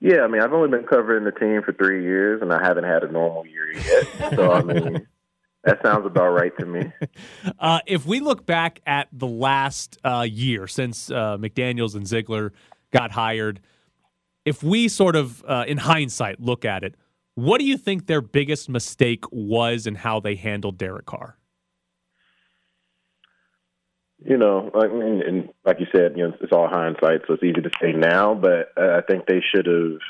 [0.00, 2.84] Yeah, I mean, I've only been covering the team for three years, and I haven't
[2.84, 4.34] had a normal year yet.
[4.34, 5.06] so I mean,
[5.64, 6.92] that sounds about right to me.
[7.58, 12.52] Uh, if we look back at the last uh, year since uh, McDaniels and Ziegler
[12.92, 13.60] got hired,
[14.44, 16.94] if we sort of, uh, in hindsight, look at it,
[17.34, 21.36] what do you think their biggest mistake was and how they handled Derek Carr?
[24.18, 27.42] You know, I mean, and like you said, you know, it's all hindsight, so it's
[27.42, 28.34] easy to say now.
[28.34, 30.00] But uh, I think they should have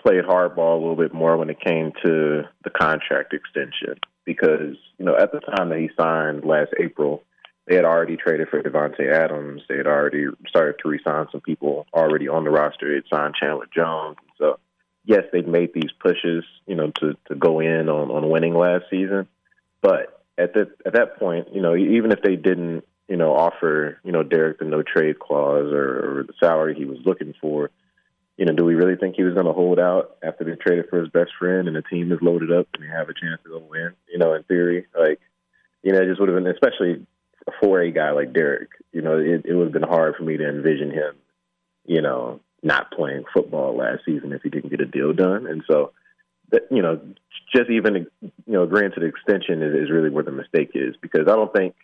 [0.00, 5.06] played hardball a little bit more when it came to the contract extension, because you
[5.06, 7.24] know, at the time that he signed last April,
[7.66, 9.62] they had already traded for Davante Adams.
[9.68, 12.94] They had already started to re-sign some people already on the roster.
[12.94, 14.18] They signed Chandler Jones.
[14.36, 14.58] So,
[15.06, 18.84] yes, they've made these pushes, you know, to to go in on on winning last
[18.90, 19.26] season.
[19.80, 23.98] But at that at that point, you know, even if they didn't, you know, offer,
[24.04, 27.70] you know, Derek the no trade clause or, or the salary he was looking for,
[28.38, 30.88] you know, do we really think he was going to hold out after they traded
[30.88, 33.40] for his best friend and the team is loaded up and they have a chance
[33.42, 33.92] to go win?
[34.10, 35.20] You know, in theory, like,
[35.82, 37.04] you know, it just would have been, especially
[37.60, 40.36] for a guy like Derek, you know, it, it would have been hard for me
[40.36, 41.16] to envision him
[41.88, 45.46] you know, not playing football last season if he didn't get a deal done.
[45.46, 45.92] And so,
[46.52, 47.00] that, you know,
[47.54, 51.34] just even you know the extension is, is really where the mistake is because I
[51.34, 51.74] don't think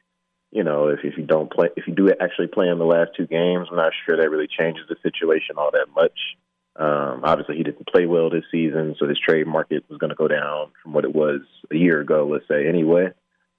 [0.50, 3.10] you know if if you don't play if you do actually play in the last
[3.16, 6.18] two games, I'm not sure that really changes the situation all that much.
[6.76, 10.16] Um, obviously, he didn't play well this season, so his trade market was going to
[10.16, 13.12] go down from what it was a year ago, let's say, anyway.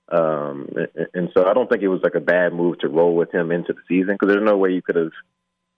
[0.10, 3.15] Um, and, and so I don't think it was like a bad move to roll
[3.15, 5.12] with him into the season because there's no way you could have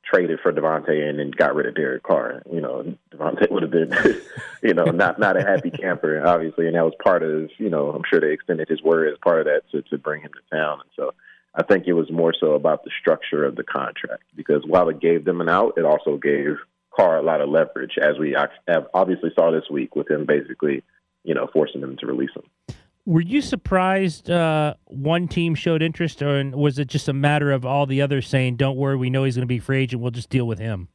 [0.04, 2.42] traded for Davante and then got rid of Derek Carr.
[2.52, 3.94] You know, Davante would have been,
[4.64, 7.92] you know, not not a happy camper, obviously, and that was part of, you know,
[7.92, 10.56] I'm sure they extended his word as part of that to, to bring him to
[10.56, 10.80] town.
[10.82, 11.14] And so
[11.56, 15.00] I think it was more so about the structure of the contract because while it
[15.00, 16.58] gave them an out, it also gave
[16.98, 18.36] Carr a lot of leverage, as we
[18.68, 20.84] have obviously saw this week with him basically,
[21.24, 22.76] you know, forcing them to release him.
[23.06, 27.66] Were you surprised uh, one team showed interest, or was it just a matter of
[27.66, 30.02] all the others saying, "Don't worry, we know he's going to be free agent.
[30.02, 30.90] We'll just deal with him"?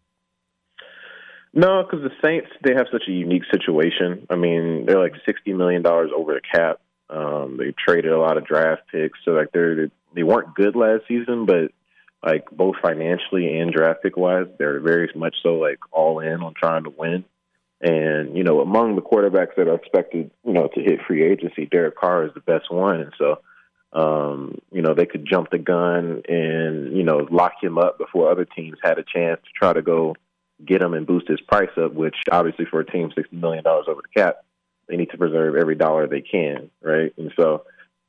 [1.55, 4.27] No, because the Saints they have such a unique situation.
[4.29, 6.81] I mean, they're like sixty million dollars over the cap.
[7.09, 11.05] Um, they traded a lot of draft picks, so like they're they weren't good last
[11.09, 11.73] season, but
[12.24, 16.54] like both financially and draft pick wise, they're very much so like all in on
[16.54, 17.24] trying to win.
[17.80, 21.66] And you know, among the quarterbacks that are expected, you know, to hit free agency,
[21.66, 23.00] Derek Carr is the best one.
[23.00, 23.40] And so,
[23.92, 28.30] um, you know, they could jump the gun and you know lock him up before
[28.30, 30.14] other teams had a chance to try to go
[30.64, 31.92] get him and boost his price up.
[31.92, 34.44] Which obviously, for a team sixty million dollars over the cap,
[34.87, 37.12] they need to preserve every dollar they can, right?
[37.18, 37.64] And so,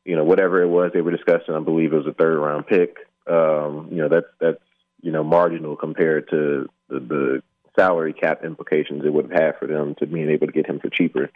[0.05, 2.67] you know, whatever it was they were discussing, I believe it was a third round
[2.67, 2.97] pick
[3.27, 4.63] um, you know that's that's
[5.01, 7.43] you know marginal compared to the, the
[7.75, 10.79] salary cap implications it would have had for them to being able to get him
[10.79, 11.29] for cheaper.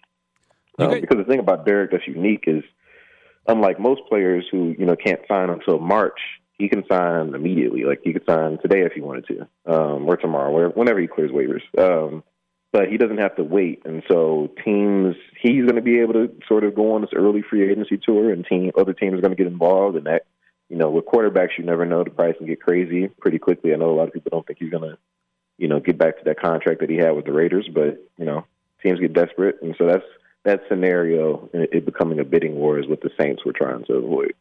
[0.79, 2.63] Um, because the thing about Derek that's unique is,
[3.47, 6.19] unlike most players who you know can't sign until March,
[6.53, 7.83] he can sign immediately.
[7.83, 11.31] Like he could sign today if he wanted to, um, or tomorrow, whenever he clears
[11.31, 11.61] waivers.
[11.77, 12.23] Um,
[12.71, 16.31] but he doesn't have to wait, and so teams he's going to be able to
[16.47, 19.35] sort of go on this early free agency tour, and team other teams are going
[19.35, 20.25] to get involved, and that
[20.69, 22.03] you know, with quarterbacks, you never know.
[22.03, 23.73] The price can get crazy pretty quickly.
[23.73, 24.97] I know a lot of people don't think he's going to,
[25.57, 28.25] you know, get back to that contract that he had with the Raiders, but, you
[28.25, 28.45] know,
[28.83, 29.57] teams get desperate.
[29.61, 30.05] And so that's
[30.43, 34.33] that scenario, it becoming a bidding war, is what the Saints were trying to avoid.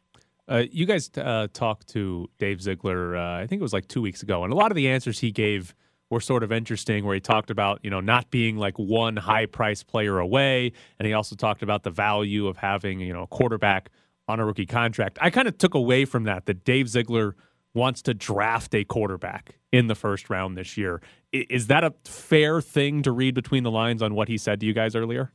[0.49, 4.03] Uh, you guys uh, talked to Dave Ziegler, uh, I think it was like two
[4.03, 5.75] weeks ago, and a lot of the answers he gave
[6.11, 9.47] were sort of interesting where he talked about you know not being like one high
[9.47, 13.27] price player away and he also talked about the value of having you know a
[13.27, 13.91] quarterback
[14.29, 15.19] on a rookie contract.
[15.21, 17.37] I kind of took away from that that Dave Ziegler
[17.75, 21.03] wants to draft a quarterback in the first round this year.
[21.33, 24.67] Is that a fair thing to read between the lines on what he said to
[24.67, 25.33] you guys earlier?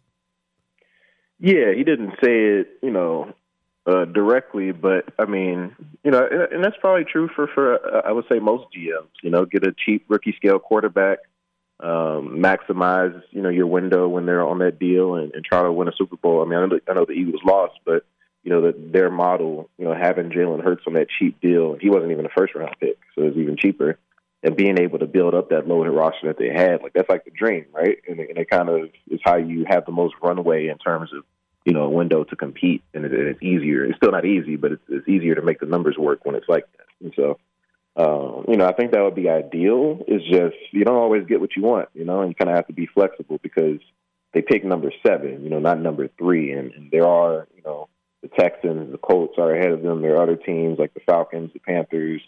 [1.39, 3.33] Yeah, he didn't say it, you know,
[3.85, 8.01] uh, directly, but I mean, you know, and, and that's probably true for for uh,
[8.05, 9.09] I would say most GMs.
[9.23, 11.19] You know, get a cheap rookie scale quarterback,
[11.79, 15.71] um, maximize you know your window when they're on that deal, and, and try to
[15.71, 16.43] win a Super Bowl.
[16.43, 18.05] I mean, I know, I know the Eagles lost, but
[18.43, 21.89] you know, that their model, you know, having Jalen Hurts on that cheap deal, he
[21.89, 23.97] wasn't even a first round pick, so it was even cheaper.
[24.43, 27.25] And being able to build up that loaded roster that they had, like that's like
[27.25, 27.97] the dream, right?
[28.07, 31.23] And, and it kind of is how you have the most runway in terms of,
[31.63, 33.85] you know, a window to compete, and it, it's easier.
[33.85, 36.49] It's still not easy, but it's, it's easier to make the numbers work when it's
[36.49, 36.87] like that.
[37.01, 37.37] And so,
[37.95, 40.03] um, you know, I think that would be ideal.
[40.07, 42.55] Is just you don't always get what you want, you know, and you kind of
[42.55, 43.79] have to be flexible because
[44.33, 47.89] they pick number seven, you know, not number three, and, and there are, you know,
[48.21, 50.01] the Texans, the Colts are ahead of them.
[50.01, 52.21] There are other teams like the Falcons, the Panthers,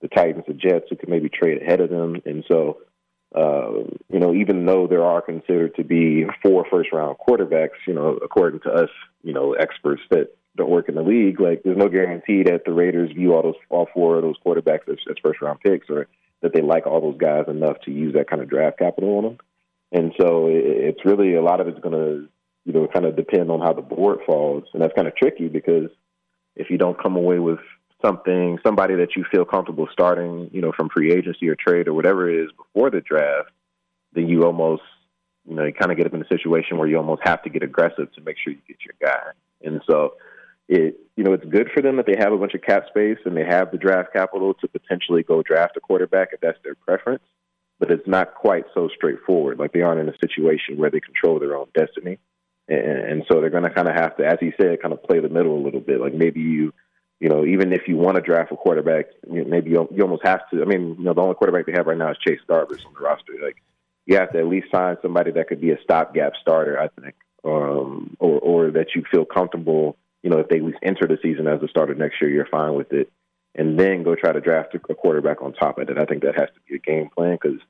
[0.00, 2.16] the Titans, the Jets who could maybe trade ahead of them.
[2.24, 2.78] And so,
[3.34, 7.94] uh, you know, even though there are considered to be four first round quarterbacks, you
[7.94, 8.90] know, according to us,
[9.22, 12.72] you know, experts that don't work in the league, like there's no guarantee that the
[12.72, 16.06] Raiders view all those all four of those quarterbacks as, as first round picks or
[16.42, 19.24] that they like all those guys enough to use that kind of draft capital on
[19.24, 19.38] them.
[19.90, 22.28] And so it's really a lot of it's going to
[22.64, 24.64] you know, kind of depend on how the board falls.
[24.72, 25.90] And that's kind of tricky because
[26.56, 27.58] if you don't come away with
[28.04, 31.94] something, somebody that you feel comfortable starting, you know, from free agency or trade or
[31.94, 33.50] whatever it is before the draft,
[34.12, 34.82] then you almost,
[35.48, 37.50] you know, you kind of get up in a situation where you almost have to
[37.50, 39.32] get aggressive to make sure you get your guy.
[39.62, 40.14] And so
[40.68, 43.18] it, you know, it's good for them that they have a bunch of cap space
[43.26, 46.74] and they have the draft capital to potentially go draft a quarterback if that's their
[46.74, 47.22] preference.
[47.78, 49.58] But it's not quite so straightforward.
[49.58, 52.18] Like they aren't in a situation where they control their own destiny
[52.68, 55.02] and, and so they're going to kind of have to, as he said, kind of
[55.02, 56.00] play the middle a little bit.
[56.00, 56.72] Like maybe you,
[57.20, 60.02] you know, even if you want to draft a quarterback, you know, maybe you, you
[60.02, 60.62] almost have to.
[60.62, 62.94] I mean, you know, the only quarterback they have right now is Chase Garbers on
[62.94, 63.34] the roster.
[63.42, 63.62] Like
[64.06, 67.14] you have to at least sign somebody that could be a stopgap starter, I think,
[67.44, 69.96] um, or or that you feel comfortable.
[70.22, 72.46] You know, if they at least enter the season as a starter next year, you're
[72.46, 73.10] fine with it.
[73.54, 75.98] and then go try to draft a quarterback on top of it.
[75.98, 77.60] I think that has to be a game plan because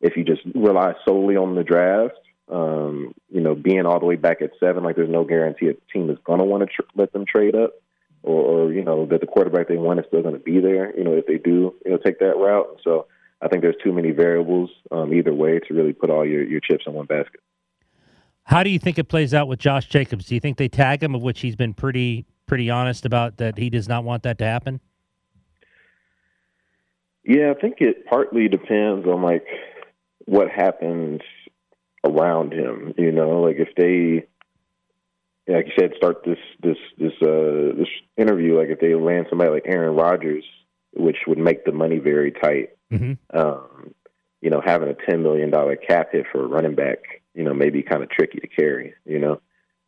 [0.00, 2.14] if you just rely solely on the draft,
[2.50, 5.74] um, you know, being all the way back at seven, like there's no guarantee a
[5.92, 7.72] team is going to want to tr- let them trade up,
[8.22, 10.96] or, or you know that the quarterback they want is still going to be there.
[10.96, 12.80] You know, if they do, you know, take that route.
[12.84, 13.06] So
[13.40, 16.60] I think there's too many variables um, either way to really put all your your
[16.60, 17.40] chips in one basket.
[18.44, 20.26] How do you think it plays out with Josh Jacobs?
[20.26, 23.56] Do you think they tag him, of which he's been pretty pretty honest about that
[23.56, 24.80] he does not want that to happen?
[27.24, 29.46] Yeah, I think it partly depends on like
[30.26, 31.20] what happens
[32.04, 32.94] around him.
[32.96, 34.26] You know, like if they,
[35.52, 39.50] like you said, start this this this uh this interview, like if they land somebody
[39.50, 40.44] like Aaron Rodgers,
[40.94, 42.70] which would make the money very tight.
[42.92, 43.36] Mm-hmm.
[43.36, 43.94] Um,
[44.40, 46.98] you know, having a ten million dollar cap hit for a running back,
[47.34, 48.94] you know, may be kind of tricky to carry.
[49.06, 49.40] You know,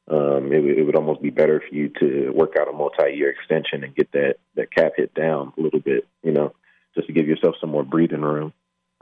[0.08, 3.84] um, it, it would almost be better for you to work out a multi-year extension
[3.84, 6.06] and get that that cap hit down a little bit.
[6.22, 6.54] You know,
[6.94, 8.52] just to give yourself some more breathing room.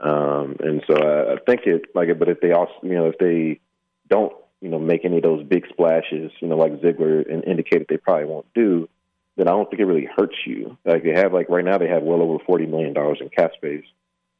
[0.03, 3.17] Um, and so I, I think it like, but if they also, you know, if
[3.17, 3.61] they
[4.09, 7.87] don't, you know, make any of those big splashes, you know, like Ziegler in- indicated
[7.89, 8.89] they probably won't do,
[9.37, 10.77] then I don't think it really hurts you.
[10.85, 13.51] Like they have, like right now they have well over forty million dollars in cap
[13.55, 13.85] space.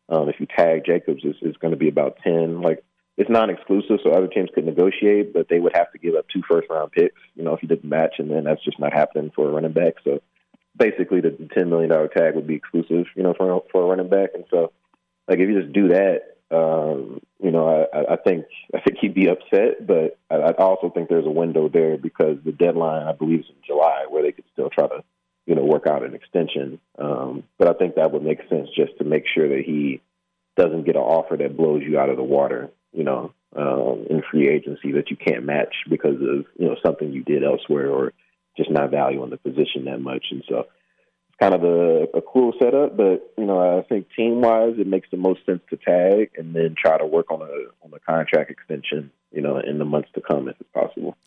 [0.10, 2.62] Um, if you tag Jacobs, it's, it's going to be about ten.
[2.62, 2.84] Like
[3.16, 6.42] it's non-exclusive, so other teams could negotiate, but they would have to give up two
[6.50, 7.22] first-round picks.
[7.36, 9.72] You know, if you didn't match, and then that's just not happening for a running
[9.72, 9.94] back.
[10.04, 10.22] So
[10.76, 13.06] basically, the ten million dollar tag would be exclusive.
[13.16, 14.74] You know, for for a running back, and so
[15.28, 19.14] like if you just do that, um, you know, I, I- think I think he'd
[19.14, 23.14] be upset, but I, I also think there's a window there because the deadline I
[23.14, 25.04] believe is in July, where they could still try to,
[25.46, 26.80] you know, work out an extension.
[26.98, 30.02] Um, but I think that would make sense just to make sure that he
[30.56, 34.22] doesn't get an offer that blows you out of the water, you know, um, in
[34.32, 38.14] free agency that you can't match because of you know something you did elsewhere or
[38.58, 40.26] just not valuing the position that much.
[40.32, 40.68] And so
[41.40, 45.10] kind of a, a cool setup, but you know, I think team wise, it makes
[45.12, 48.52] the most sense to tag and then try to work on a on a contract
[48.52, 51.18] extension, you know, in the months to come if it's possible.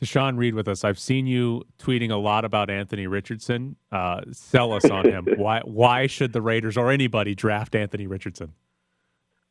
[0.00, 0.84] Tashan Reed with us.
[0.84, 3.76] I've seen you tweeting a lot about Anthony Richardson.
[3.90, 5.26] Uh, sell us on him.
[5.36, 8.52] why why should the Raiders or anybody draft Anthony Richardson?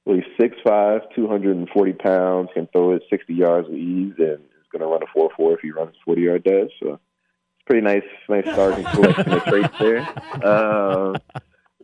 [0.06, 3.78] Well, he's six five, two hundred and forty pounds, can throw it sixty yards with
[3.78, 6.70] ease, and is going to run a four four if he runs forty yard dash.
[6.82, 7.00] So
[7.66, 10.46] pretty nice, nice starting collection of traits there.
[10.46, 11.16] Um,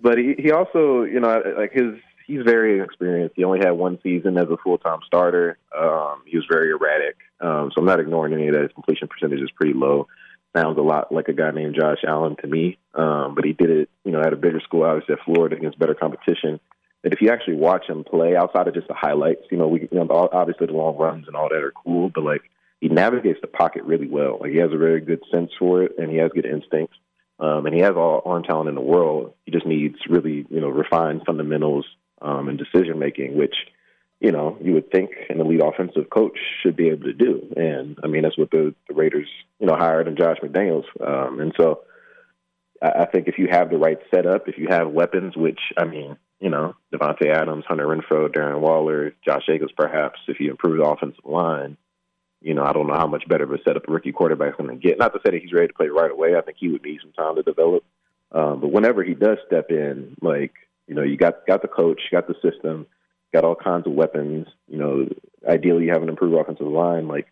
[0.01, 3.35] but he he also, you know, like his he's very experienced.
[3.35, 5.57] He only had one season as a full time starter.
[5.77, 7.17] Um, he was very erratic.
[7.39, 8.63] Um, so I'm not ignoring any of that.
[8.63, 10.07] His completion percentage is pretty low.
[10.55, 12.77] Sounds a lot like a guy named Josh Allen to me.
[12.93, 15.79] Um, but he did it, you know, at a bigger school, obviously at Florida against
[15.79, 16.59] better competition.
[17.03, 19.87] That if you actually watch him play outside of just the highlights, you know, we
[19.91, 22.43] you know obviously the long runs and all that are cool, but like
[22.81, 24.39] he navigates the pocket really well.
[24.41, 26.97] Like he has a very good sense for it, and he has good instincts.
[27.39, 29.33] Um, and he has all arm talent in the world.
[29.45, 31.85] He just needs really, you know, refined fundamentals
[32.21, 33.55] um, and decision making, which,
[34.19, 37.51] you know, you would think an elite offensive coach should be able to do.
[37.55, 39.27] And I mean, that's what the, the Raiders,
[39.59, 40.85] you know, hired in Josh McDaniels.
[41.03, 41.81] Um, and so
[42.81, 45.85] I, I think if you have the right setup, if you have weapons, which I
[45.85, 50.77] mean, you know, Davante Adams, Hunter Renfrow, Darren Waller, Josh Jacobs, perhaps, if you improve
[50.77, 51.77] the offensive line,
[52.41, 54.55] you know, I don't know how much better of a setup a rookie quarterback is
[54.57, 54.97] going to get.
[54.97, 56.35] Not to say that he's ready to play right away.
[56.35, 57.83] I think he would need some time to develop.
[58.31, 60.53] Um, but whenever he does step in, like
[60.87, 62.87] you know, you got got the coach, got the system,
[63.33, 64.47] got all kinds of weapons.
[64.67, 65.09] You know,
[65.47, 67.07] ideally you have an improved offensive line.
[67.07, 67.27] Like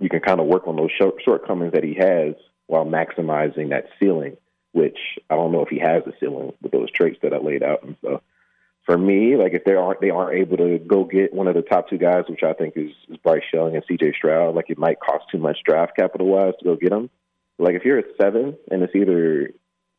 [0.00, 2.34] you can kind of work on those short, shortcomings that he has
[2.66, 4.36] while maximizing that ceiling.
[4.72, 4.98] Which
[5.30, 7.82] I don't know if he has a ceiling with those traits that I laid out.
[7.82, 8.20] And so
[8.86, 11.62] for me, like if they aren't they aren't able to go get one of the
[11.62, 14.14] top two guys, which I think is, is Bryce Young and C.J.
[14.16, 17.10] Stroud, like it might cost too much draft capital wise to go get them.
[17.58, 19.50] Like if you're at seven and it's either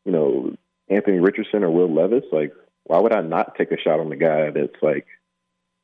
[0.04, 0.56] you know
[0.88, 2.52] Anthony Richardson or Will Levis, like
[2.84, 5.06] why would I not take a shot on the guy that's like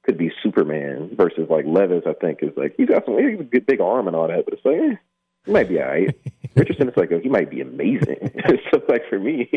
[0.05, 2.05] could be Superman versus like Levis?
[2.07, 4.47] I think is like he's got some he's a good big arm and all that,
[4.47, 4.97] but it's like eh,
[5.45, 6.17] he might be all right.
[6.55, 8.33] Richardson is like he might be amazing.
[8.73, 9.51] so like for me,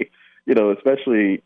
[0.46, 1.42] you know, especially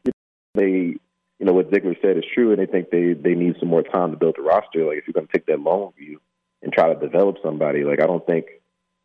[0.55, 0.95] they
[1.41, 3.81] you know, what Ziegler said is true, and they think they they need some more
[3.81, 4.85] time to build a roster.
[4.85, 6.21] Like if you're going to take that long view
[6.61, 8.45] and try to develop somebody, like I don't think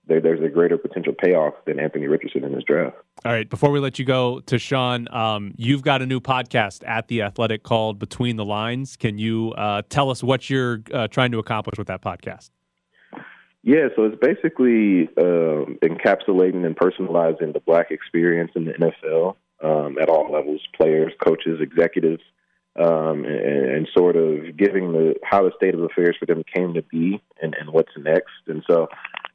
[0.07, 2.95] there, there's a greater potential payoff than Anthony Richardson in this draft.
[3.25, 7.09] All right, before we let you go Tashan, um, you've got a new podcast at
[7.09, 8.99] the Athletic called Between the Lines.
[8.99, 12.51] Can you uh, tell us what you're uh, trying to accomplish with that podcast?
[13.63, 19.97] Yeah, so it's basically um, encapsulating and personalizing the black experience in the NFL um,
[20.01, 22.23] at all levels, players, coaches, executives,
[22.79, 26.75] um, and, and sort of giving the how the state of affairs for them came
[26.75, 28.35] to be and, and what's next.
[28.47, 28.89] And so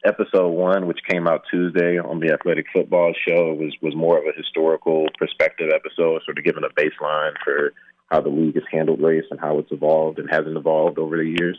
[0.05, 4.25] episode one, which came out Tuesday on the Athletic Football Show, was was more of
[4.25, 7.73] a historical perspective episode, sort of giving a baseline for
[8.11, 11.35] how the league has handled race and how it's evolved and hasn't evolved over the
[11.39, 11.57] years.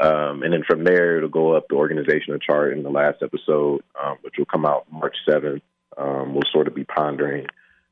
[0.00, 3.82] Um, and then from there, it'll go up the organizational chart in the last episode,
[4.02, 5.60] um, which will come out March 7th.
[5.98, 7.46] Um, we'll sort of be pondering,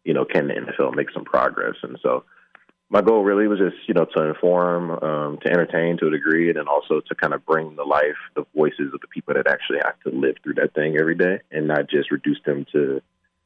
[0.09, 1.75] you know, can the NFL make some progress?
[1.83, 2.25] And so
[2.89, 6.49] my goal really was just, you know, to inform, um, to entertain to a degree,
[6.49, 9.47] and then also to kind of bring the life the voices of the people that
[9.47, 13.03] actually have to live through that thing every day and not just reduce them to,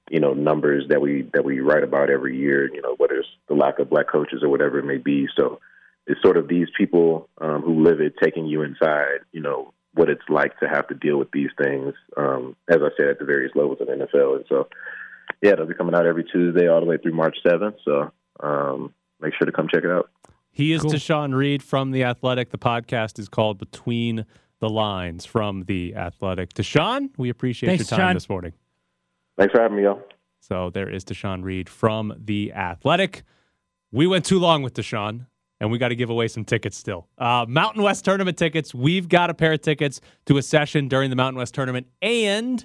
[0.09, 3.29] you know, numbers that we that we write about every year, you know, whether it's
[3.49, 5.27] the lack of black coaches or whatever it may be.
[5.37, 5.59] So
[6.07, 10.09] it's sort of these people um, who live it taking you inside, you know, what
[10.09, 13.25] it's like to have to deal with these things, um, as I said, at the
[13.25, 14.37] various levels of the NFL.
[14.37, 14.69] And so,
[15.43, 17.77] yeah, they'll be coming out every Tuesday all the way through March 7th.
[17.85, 20.11] So um, make sure to come check it out.
[20.51, 22.51] He is Tashan Reed from The Athletic.
[22.51, 24.27] The podcast is called Between
[24.61, 26.53] the Lines from The Athletic.
[26.53, 28.17] Tashan, we appreciate Thanks, your time Tashan.
[28.17, 28.53] this morning.
[29.39, 30.03] Thanks for having me, y'all.
[30.41, 33.23] So there is Tashan Reed from The Athletic.
[33.91, 35.27] We went too long with Tashan,
[35.59, 37.09] and we got to give away some tickets still.
[37.17, 38.75] Uh, Mountain West Tournament tickets.
[38.75, 42.65] We've got a pair of tickets to a session during the Mountain West Tournament, and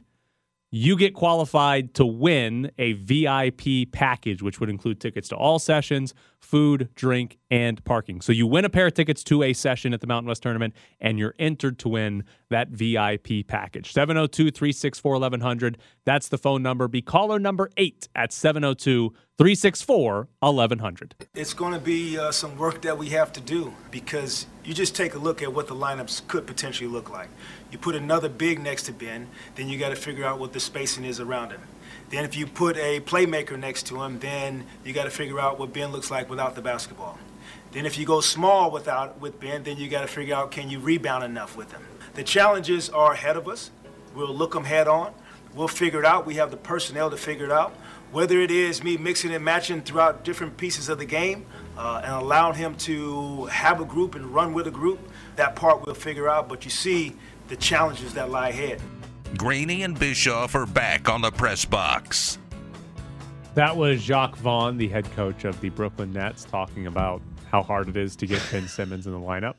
[0.69, 6.13] you get qualified to win a VIP package, which would include tickets to all sessions,
[6.39, 8.19] food, drink, and parking.
[8.19, 10.73] So you win a pair of tickets to a session at the Mountain West Tournament,
[10.99, 13.93] and you're entered to win that VIP package.
[13.93, 15.77] 702 364 1100.
[16.05, 16.87] That's the phone number.
[16.87, 21.15] Be caller number eight at 702 364 1100.
[21.35, 24.95] It's going to be uh, some work that we have to do because you just
[24.95, 27.29] take a look at what the lineups could potentially look like.
[27.71, 30.59] You put another big next to Ben, then you got to figure out what the
[30.59, 31.61] spacing is around him.
[32.09, 35.59] Then if you put a playmaker next to him, then you got to figure out
[35.59, 37.19] what Ben looks like without the basketball.
[37.73, 40.67] Then if you go small without with Ben, then you got to figure out can
[40.67, 41.83] you rebound enough with him.
[42.15, 43.69] The challenges are ahead of us.
[44.15, 45.13] We'll look them head on.
[45.53, 46.25] We'll figure it out.
[46.25, 47.75] We have the personnel to figure it out.
[48.11, 51.45] Whether it is me mixing and matching throughout different pieces of the game
[51.77, 54.99] uh, and allowing him to have a group and run with a group,
[55.35, 56.47] that part we'll figure out.
[56.47, 57.15] But you see
[57.47, 58.81] the challenges that lie ahead.
[59.35, 62.37] Graney and Bischoff are back on the press box.
[63.55, 67.89] That was Jacque Vaughn, the head coach of the Brooklyn Nets, talking about how hard
[67.89, 69.55] it is to get Ben Simmons in the lineup.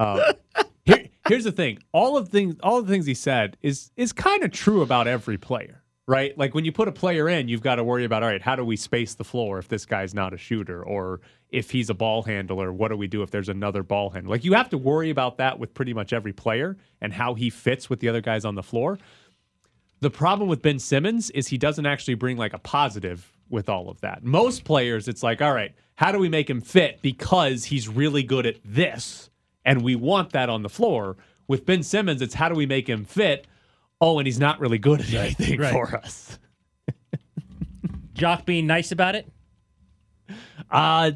[0.00, 0.32] Uh,
[0.84, 4.42] here, here's the thing: all of things, all the things he said is is kind
[4.42, 6.36] of true about every player, right?
[6.36, 8.56] Like when you put a player in, you've got to worry about all right, how
[8.56, 11.94] do we space the floor if this guy's not a shooter, or if he's a
[11.94, 14.30] ball handler, what do we do if there's another ball handler?
[14.30, 17.50] Like you have to worry about that with pretty much every player and how he
[17.50, 18.98] fits with the other guys on the floor.
[20.00, 23.88] The problem with Ben Simmons is he doesn't actually bring like a positive with all
[23.88, 24.24] of that.
[24.24, 28.22] Most players, it's like, all right, how do we make him fit because he's really
[28.22, 29.30] good at this
[29.64, 31.16] and we want that on the floor.
[31.48, 33.46] With Ben Simmons, it's how do we make him fit?
[34.02, 35.72] Oh, and he's not really good at anything right.
[35.72, 36.38] for us.
[38.14, 39.28] Jacque being nice about it.
[40.70, 41.12] Uh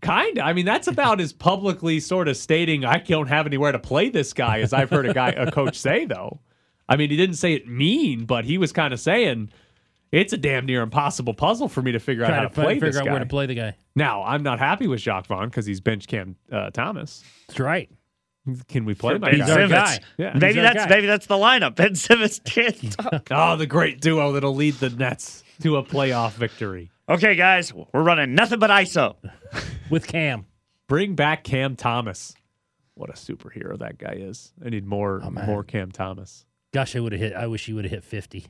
[0.00, 0.46] kind of.
[0.46, 4.10] I mean, that's about as publicly sort of stating I don't have anywhere to play
[4.10, 6.40] this guy as I've heard a guy a coach say though.
[6.88, 9.50] I mean, he didn't say it mean, but he was kind of saying
[10.12, 12.74] it's a damn near impossible puzzle for me to figure out how to to play
[12.74, 13.10] figure this out guy.
[13.10, 13.76] where to play the guy.
[13.96, 17.24] Now, I'm not happy with Jacque Vaughn because he's bench Cam uh, Thomas.
[17.48, 17.90] That's right.
[18.68, 19.46] Can we play Ben?
[19.46, 20.00] Simmons.
[20.18, 20.32] Yeah.
[20.34, 20.88] Maybe that's guy.
[20.88, 21.76] maybe that's the lineup.
[21.76, 23.28] Ben Simmons can't talk.
[23.30, 26.90] Oh, the great duo that'll lead the Nets to a playoff victory.
[27.08, 29.16] Okay, guys, we're running nothing but ISO.
[29.90, 30.46] With Cam.
[30.88, 32.34] Bring back Cam Thomas.
[32.94, 34.52] What a superhero that guy is.
[34.64, 36.44] I need more Oh, more Cam Thomas.
[36.74, 37.32] Gosh, I would have hit.
[37.34, 38.46] I wish he would have hit fifty.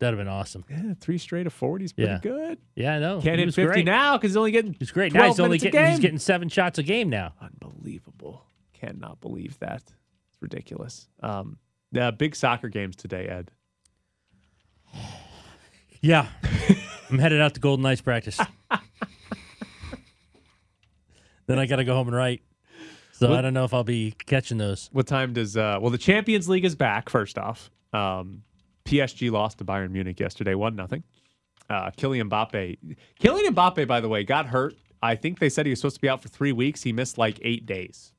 [0.00, 0.64] That'd have been awesome.
[0.68, 2.18] Yeah, three straight of 40 is pretty Yeah.
[2.20, 2.58] good.
[2.74, 3.20] Yeah, I know.
[3.20, 3.84] Can't He hit was 50 great.
[3.86, 5.12] now because he's only getting He's great.
[5.14, 7.32] Now he's only getting he's getting seven shots a game now.
[7.40, 8.44] Unbelievable.
[8.72, 9.82] Cannot believe that.
[10.30, 11.08] It's ridiculous.
[11.22, 11.58] Um,
[11.92, 13.50] the big soccer games today, Ed.
[16.00, 16.26] Yeah.
[17.10, 18.38] I'm headed out to Golden Knights practice.
[21.46, 22.42] then I got to go home and write.
[23.12, 24.90] So What- I don't know if I'll be catching those.
[24.92, 27.70] What time does uh well the Champions League is back first off.
[27.92, 28.42] Um
[28.84, 31.02] PSG lost to Bayern Munich yesterday, one nothing.
[31.70, 32.76] Uh Kylian Mbappe.
[33.20, 34.74] Kylian Mbappe, by the way, got hurt.
[35.02, 36.82] I think they said he was supposed to be out for three weeks.
[36.82, 38.12] He missed like eight days.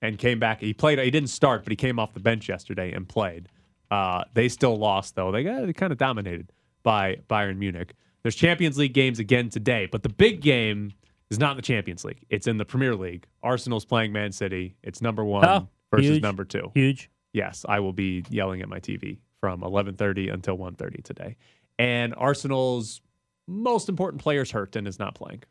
[0.00, 0.60] And came back.
[0.60, 3.48] He played he didn't start, but he came off the bench yesterday and played.
[3.90, 5.32] Uh they still lost though.
[5.32, 6.52] They got they kind of dominated
[6.84, 7.94] by Bayern Munich.
[8.22, 10.92] There's Champions League games again today, but the big game
[11.30, 12.24] is not in the Champions League.
[12.30, 13.26] It's in the Premier League.
[13.42, 14.76] Arsenal's playing Man City.
[14.84, 16.22] It's number one Oh, versus huge.
[16.22, 16.70] number two.
[16.74, 17.10] Huge.
[17.32, 21.36] Yes, I will be yelling at my TV from 11:30 until 1:30 today.
[21.78, 23.00] And Arsenal's
[23.46, 25.42] most important player's hurt and is not playing.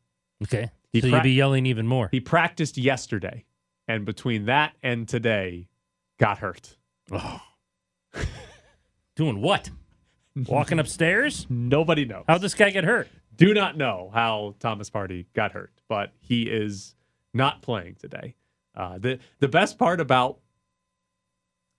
[0.43, 0.69] Okay.
[0.91, 2.09] He so pra- you'll be yelling even more.
[2.11, 3.45] He practiced yesterday,
[3.87, 5.67] and between that and today,
[6.19, 6.77] got hurt.
[7.11, 7.41] Oh.
[9.15, 9.69] Doing what?
[10.47, 11.47] Walking upstairs?
[11.49, 12.25] Nobody knows.
[12.27, 13.07] How'd this guy get hurt?
[13.35, 16.95] Do not know how Thomas Partey got hurt, but he is
[17.33, 18.35] not playing today.
[18.75, 20.39] Uh, the the best part about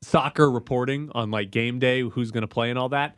[0.02, 3.16] soccer reporting on like game day, who's going to play and all that,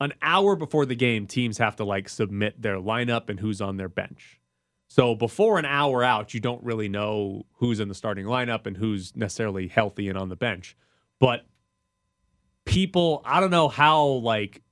[0.00, 3.76] an hour before the game, teams have to like submit their lineup and who's on
[3.76, 4.40] their bench.
[4.88, 8.76] So before an hour out, you don't really know who's in the starting lineup and
[8.76, 10.76] who's necessarily healthy and on the bench.
[11.18, 11.44] But
[12.64, 14.62] people, I don't know how like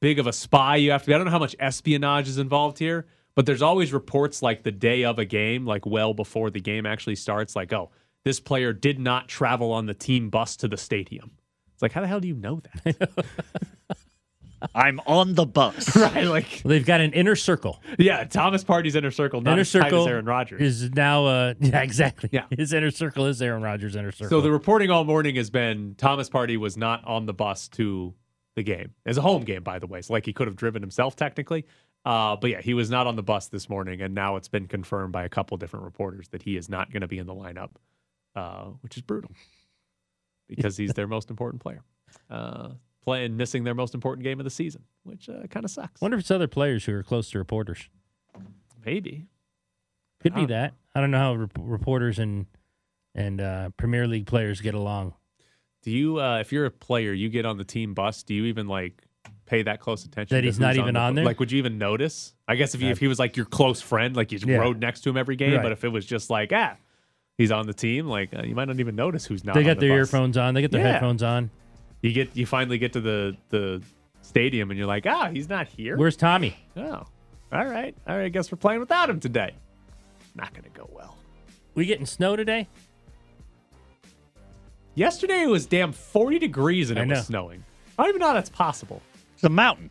[0.00, 1.14] big of a spy you have to be.
[1.14, 4.72] I don't know how much espionage is involved here, but there's always reports like the
[4.72, 7.90] day of a game, like well before the game actually starts, like, oh,
[8.24, 11.32] this player did not travel on the team bus to the stadium.
[11.72, 13.10] It's like, how the hell do you know that?
[14.74, 15.96] I'm on the bus.
[15.96, 17.80] right, like They've got an inner circle.
[17.98, 20.60] yeah, Thomas Partey's inner circle, not inner as tight circle as Aaron Rodgers.
[20.60, 21.24] is now.
[21.26, 22.28] Uh, yeah, exactly.
[22.32, 22.44] Yeah.
[22.50, 24.28] his inner circle is Aaron Rodgers' inner circle.
[24.28, 28.14] So the reporting all morning has been Thomas Partey was not on the bus to
[28.54, 28.92] the game.
[29.06, 30.02] It's a home game, by the way.
[30.02, 31.64] So like he could have driven himself technically.
[32.04, 34.66] Uh, but yeah, he was not on the bus this morning, and now it's been
[34.66, 37.34] confirmed by a couple different reporters that he is not going to be in the
[37.34, 37.70] lineup,
[38.34, 39.30] uh, which is brutal
[40.48, 41.82] because he's their most important player.
[42.28, 42.70] Uh,
[43.02, 46.00] playing missing their most important game of the season, which uh, kind of sucks.
[46.00, 47.88] wonder if it's other players who are close to reporters.
[48.84, 49.26] Maybe
[50.20, 50.74] Could be that.
[50.94, 52.46] I don't know how rep- reporters and
[53.14, 55.14] and uh, Premier League players get along.
[55.82, 58.44] Do you, uh, if you're a player, you get on the team bus, do you
[58.44, 59.02] even like
[59.46, 60.36] pay that close attention?
[60.36, 61.24] That he's not even the on there?
[61.24, 62.34] Like, would you even notice?
[62.46, 64.56] I guess if, you, if he was like your close friend, like you Yeah.
[64.58, 65.62] rode next to him every game, Right.
[65.62, 66.76] but if it was just like, ah,
[67.40, 69.54] he's on the team, like uh, you might not even notice who's not.
[69.54, 70.08] they on got the their bus.
[70.08, 70.52] earphones on.
[70.54, 70.92] They get their Yeah.
[70.92, 71.50] headphones on.
[72.02, 73.82] You get, you finally get to the the
[74.22, 75.96] stadium, and you're like, ah, he's not here.
[75.96, 76.54] Where's Tommy?
[76.76, 77.06] Oh, all
[77.50, 78.24] right, all right.
[78.24, 79.52] I guess we're playing without him today.
[80.34, 81.16] Not gonna go well.
[81.74, 82.68] We getting snow today?
[84.94, 87.14] Yesterday it was damn 40 degrees and I it know.
[87.16, 87.64] was snowing.
[87.98, 89.00] I don't even know how that's possible.
[89.34, 89.90] It's a mountain.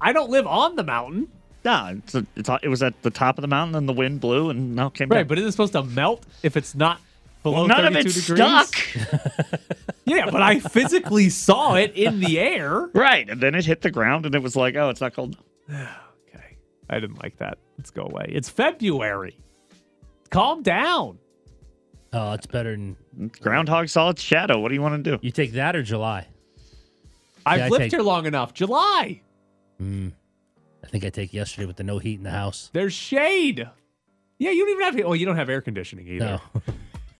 [0.00, 1.28] I don't live on the mountain.
[1.66, 3.92] No, it's a, it's a, it was at the top of the mountain, and the
[3.92, 5.28] wind blew, and now it came Right, back.
[5.28, 7.00] but isn't it supposed to melt if it's not
[7.42, 8.68] below Well, none of 32 it's degrees?
[8.68, 9.60] stuck.
[10.08, 12.88] Yeah, but I physically saw it in the air.
[12.94, 15.36] right, and then it hit the ground, and it was like, oh, it's not cold.
[15.68, 16.56] Okay.
[16.88, 17.58] I didn't like that.
[17.76, 18.26] Let's go away.
[18.28, 19.36] It's February.
[20.30, 21.18] Calm down.
[22.12, 22.96] Oh, it's better than
[23.40, 24.60] Groundhog saw its shadow.
[24.60, 25.18] What do you want to do?
[25.22, 26.28] you take that or July.
[27.44, 28.54] I've I lived take- here long enough.
[28.54, 29.22] July.
[29.82, 30.12] Mm.
[30.86, 32.70] I think I take yesterday with the no heat in the house.
[32.72, 33.68] There's shade.
[34.38, 35.06] Yeah, you don't even have.
[35.06, 36.40] Oh, you don't have air conditioning either.
[36.54, 36.62] No.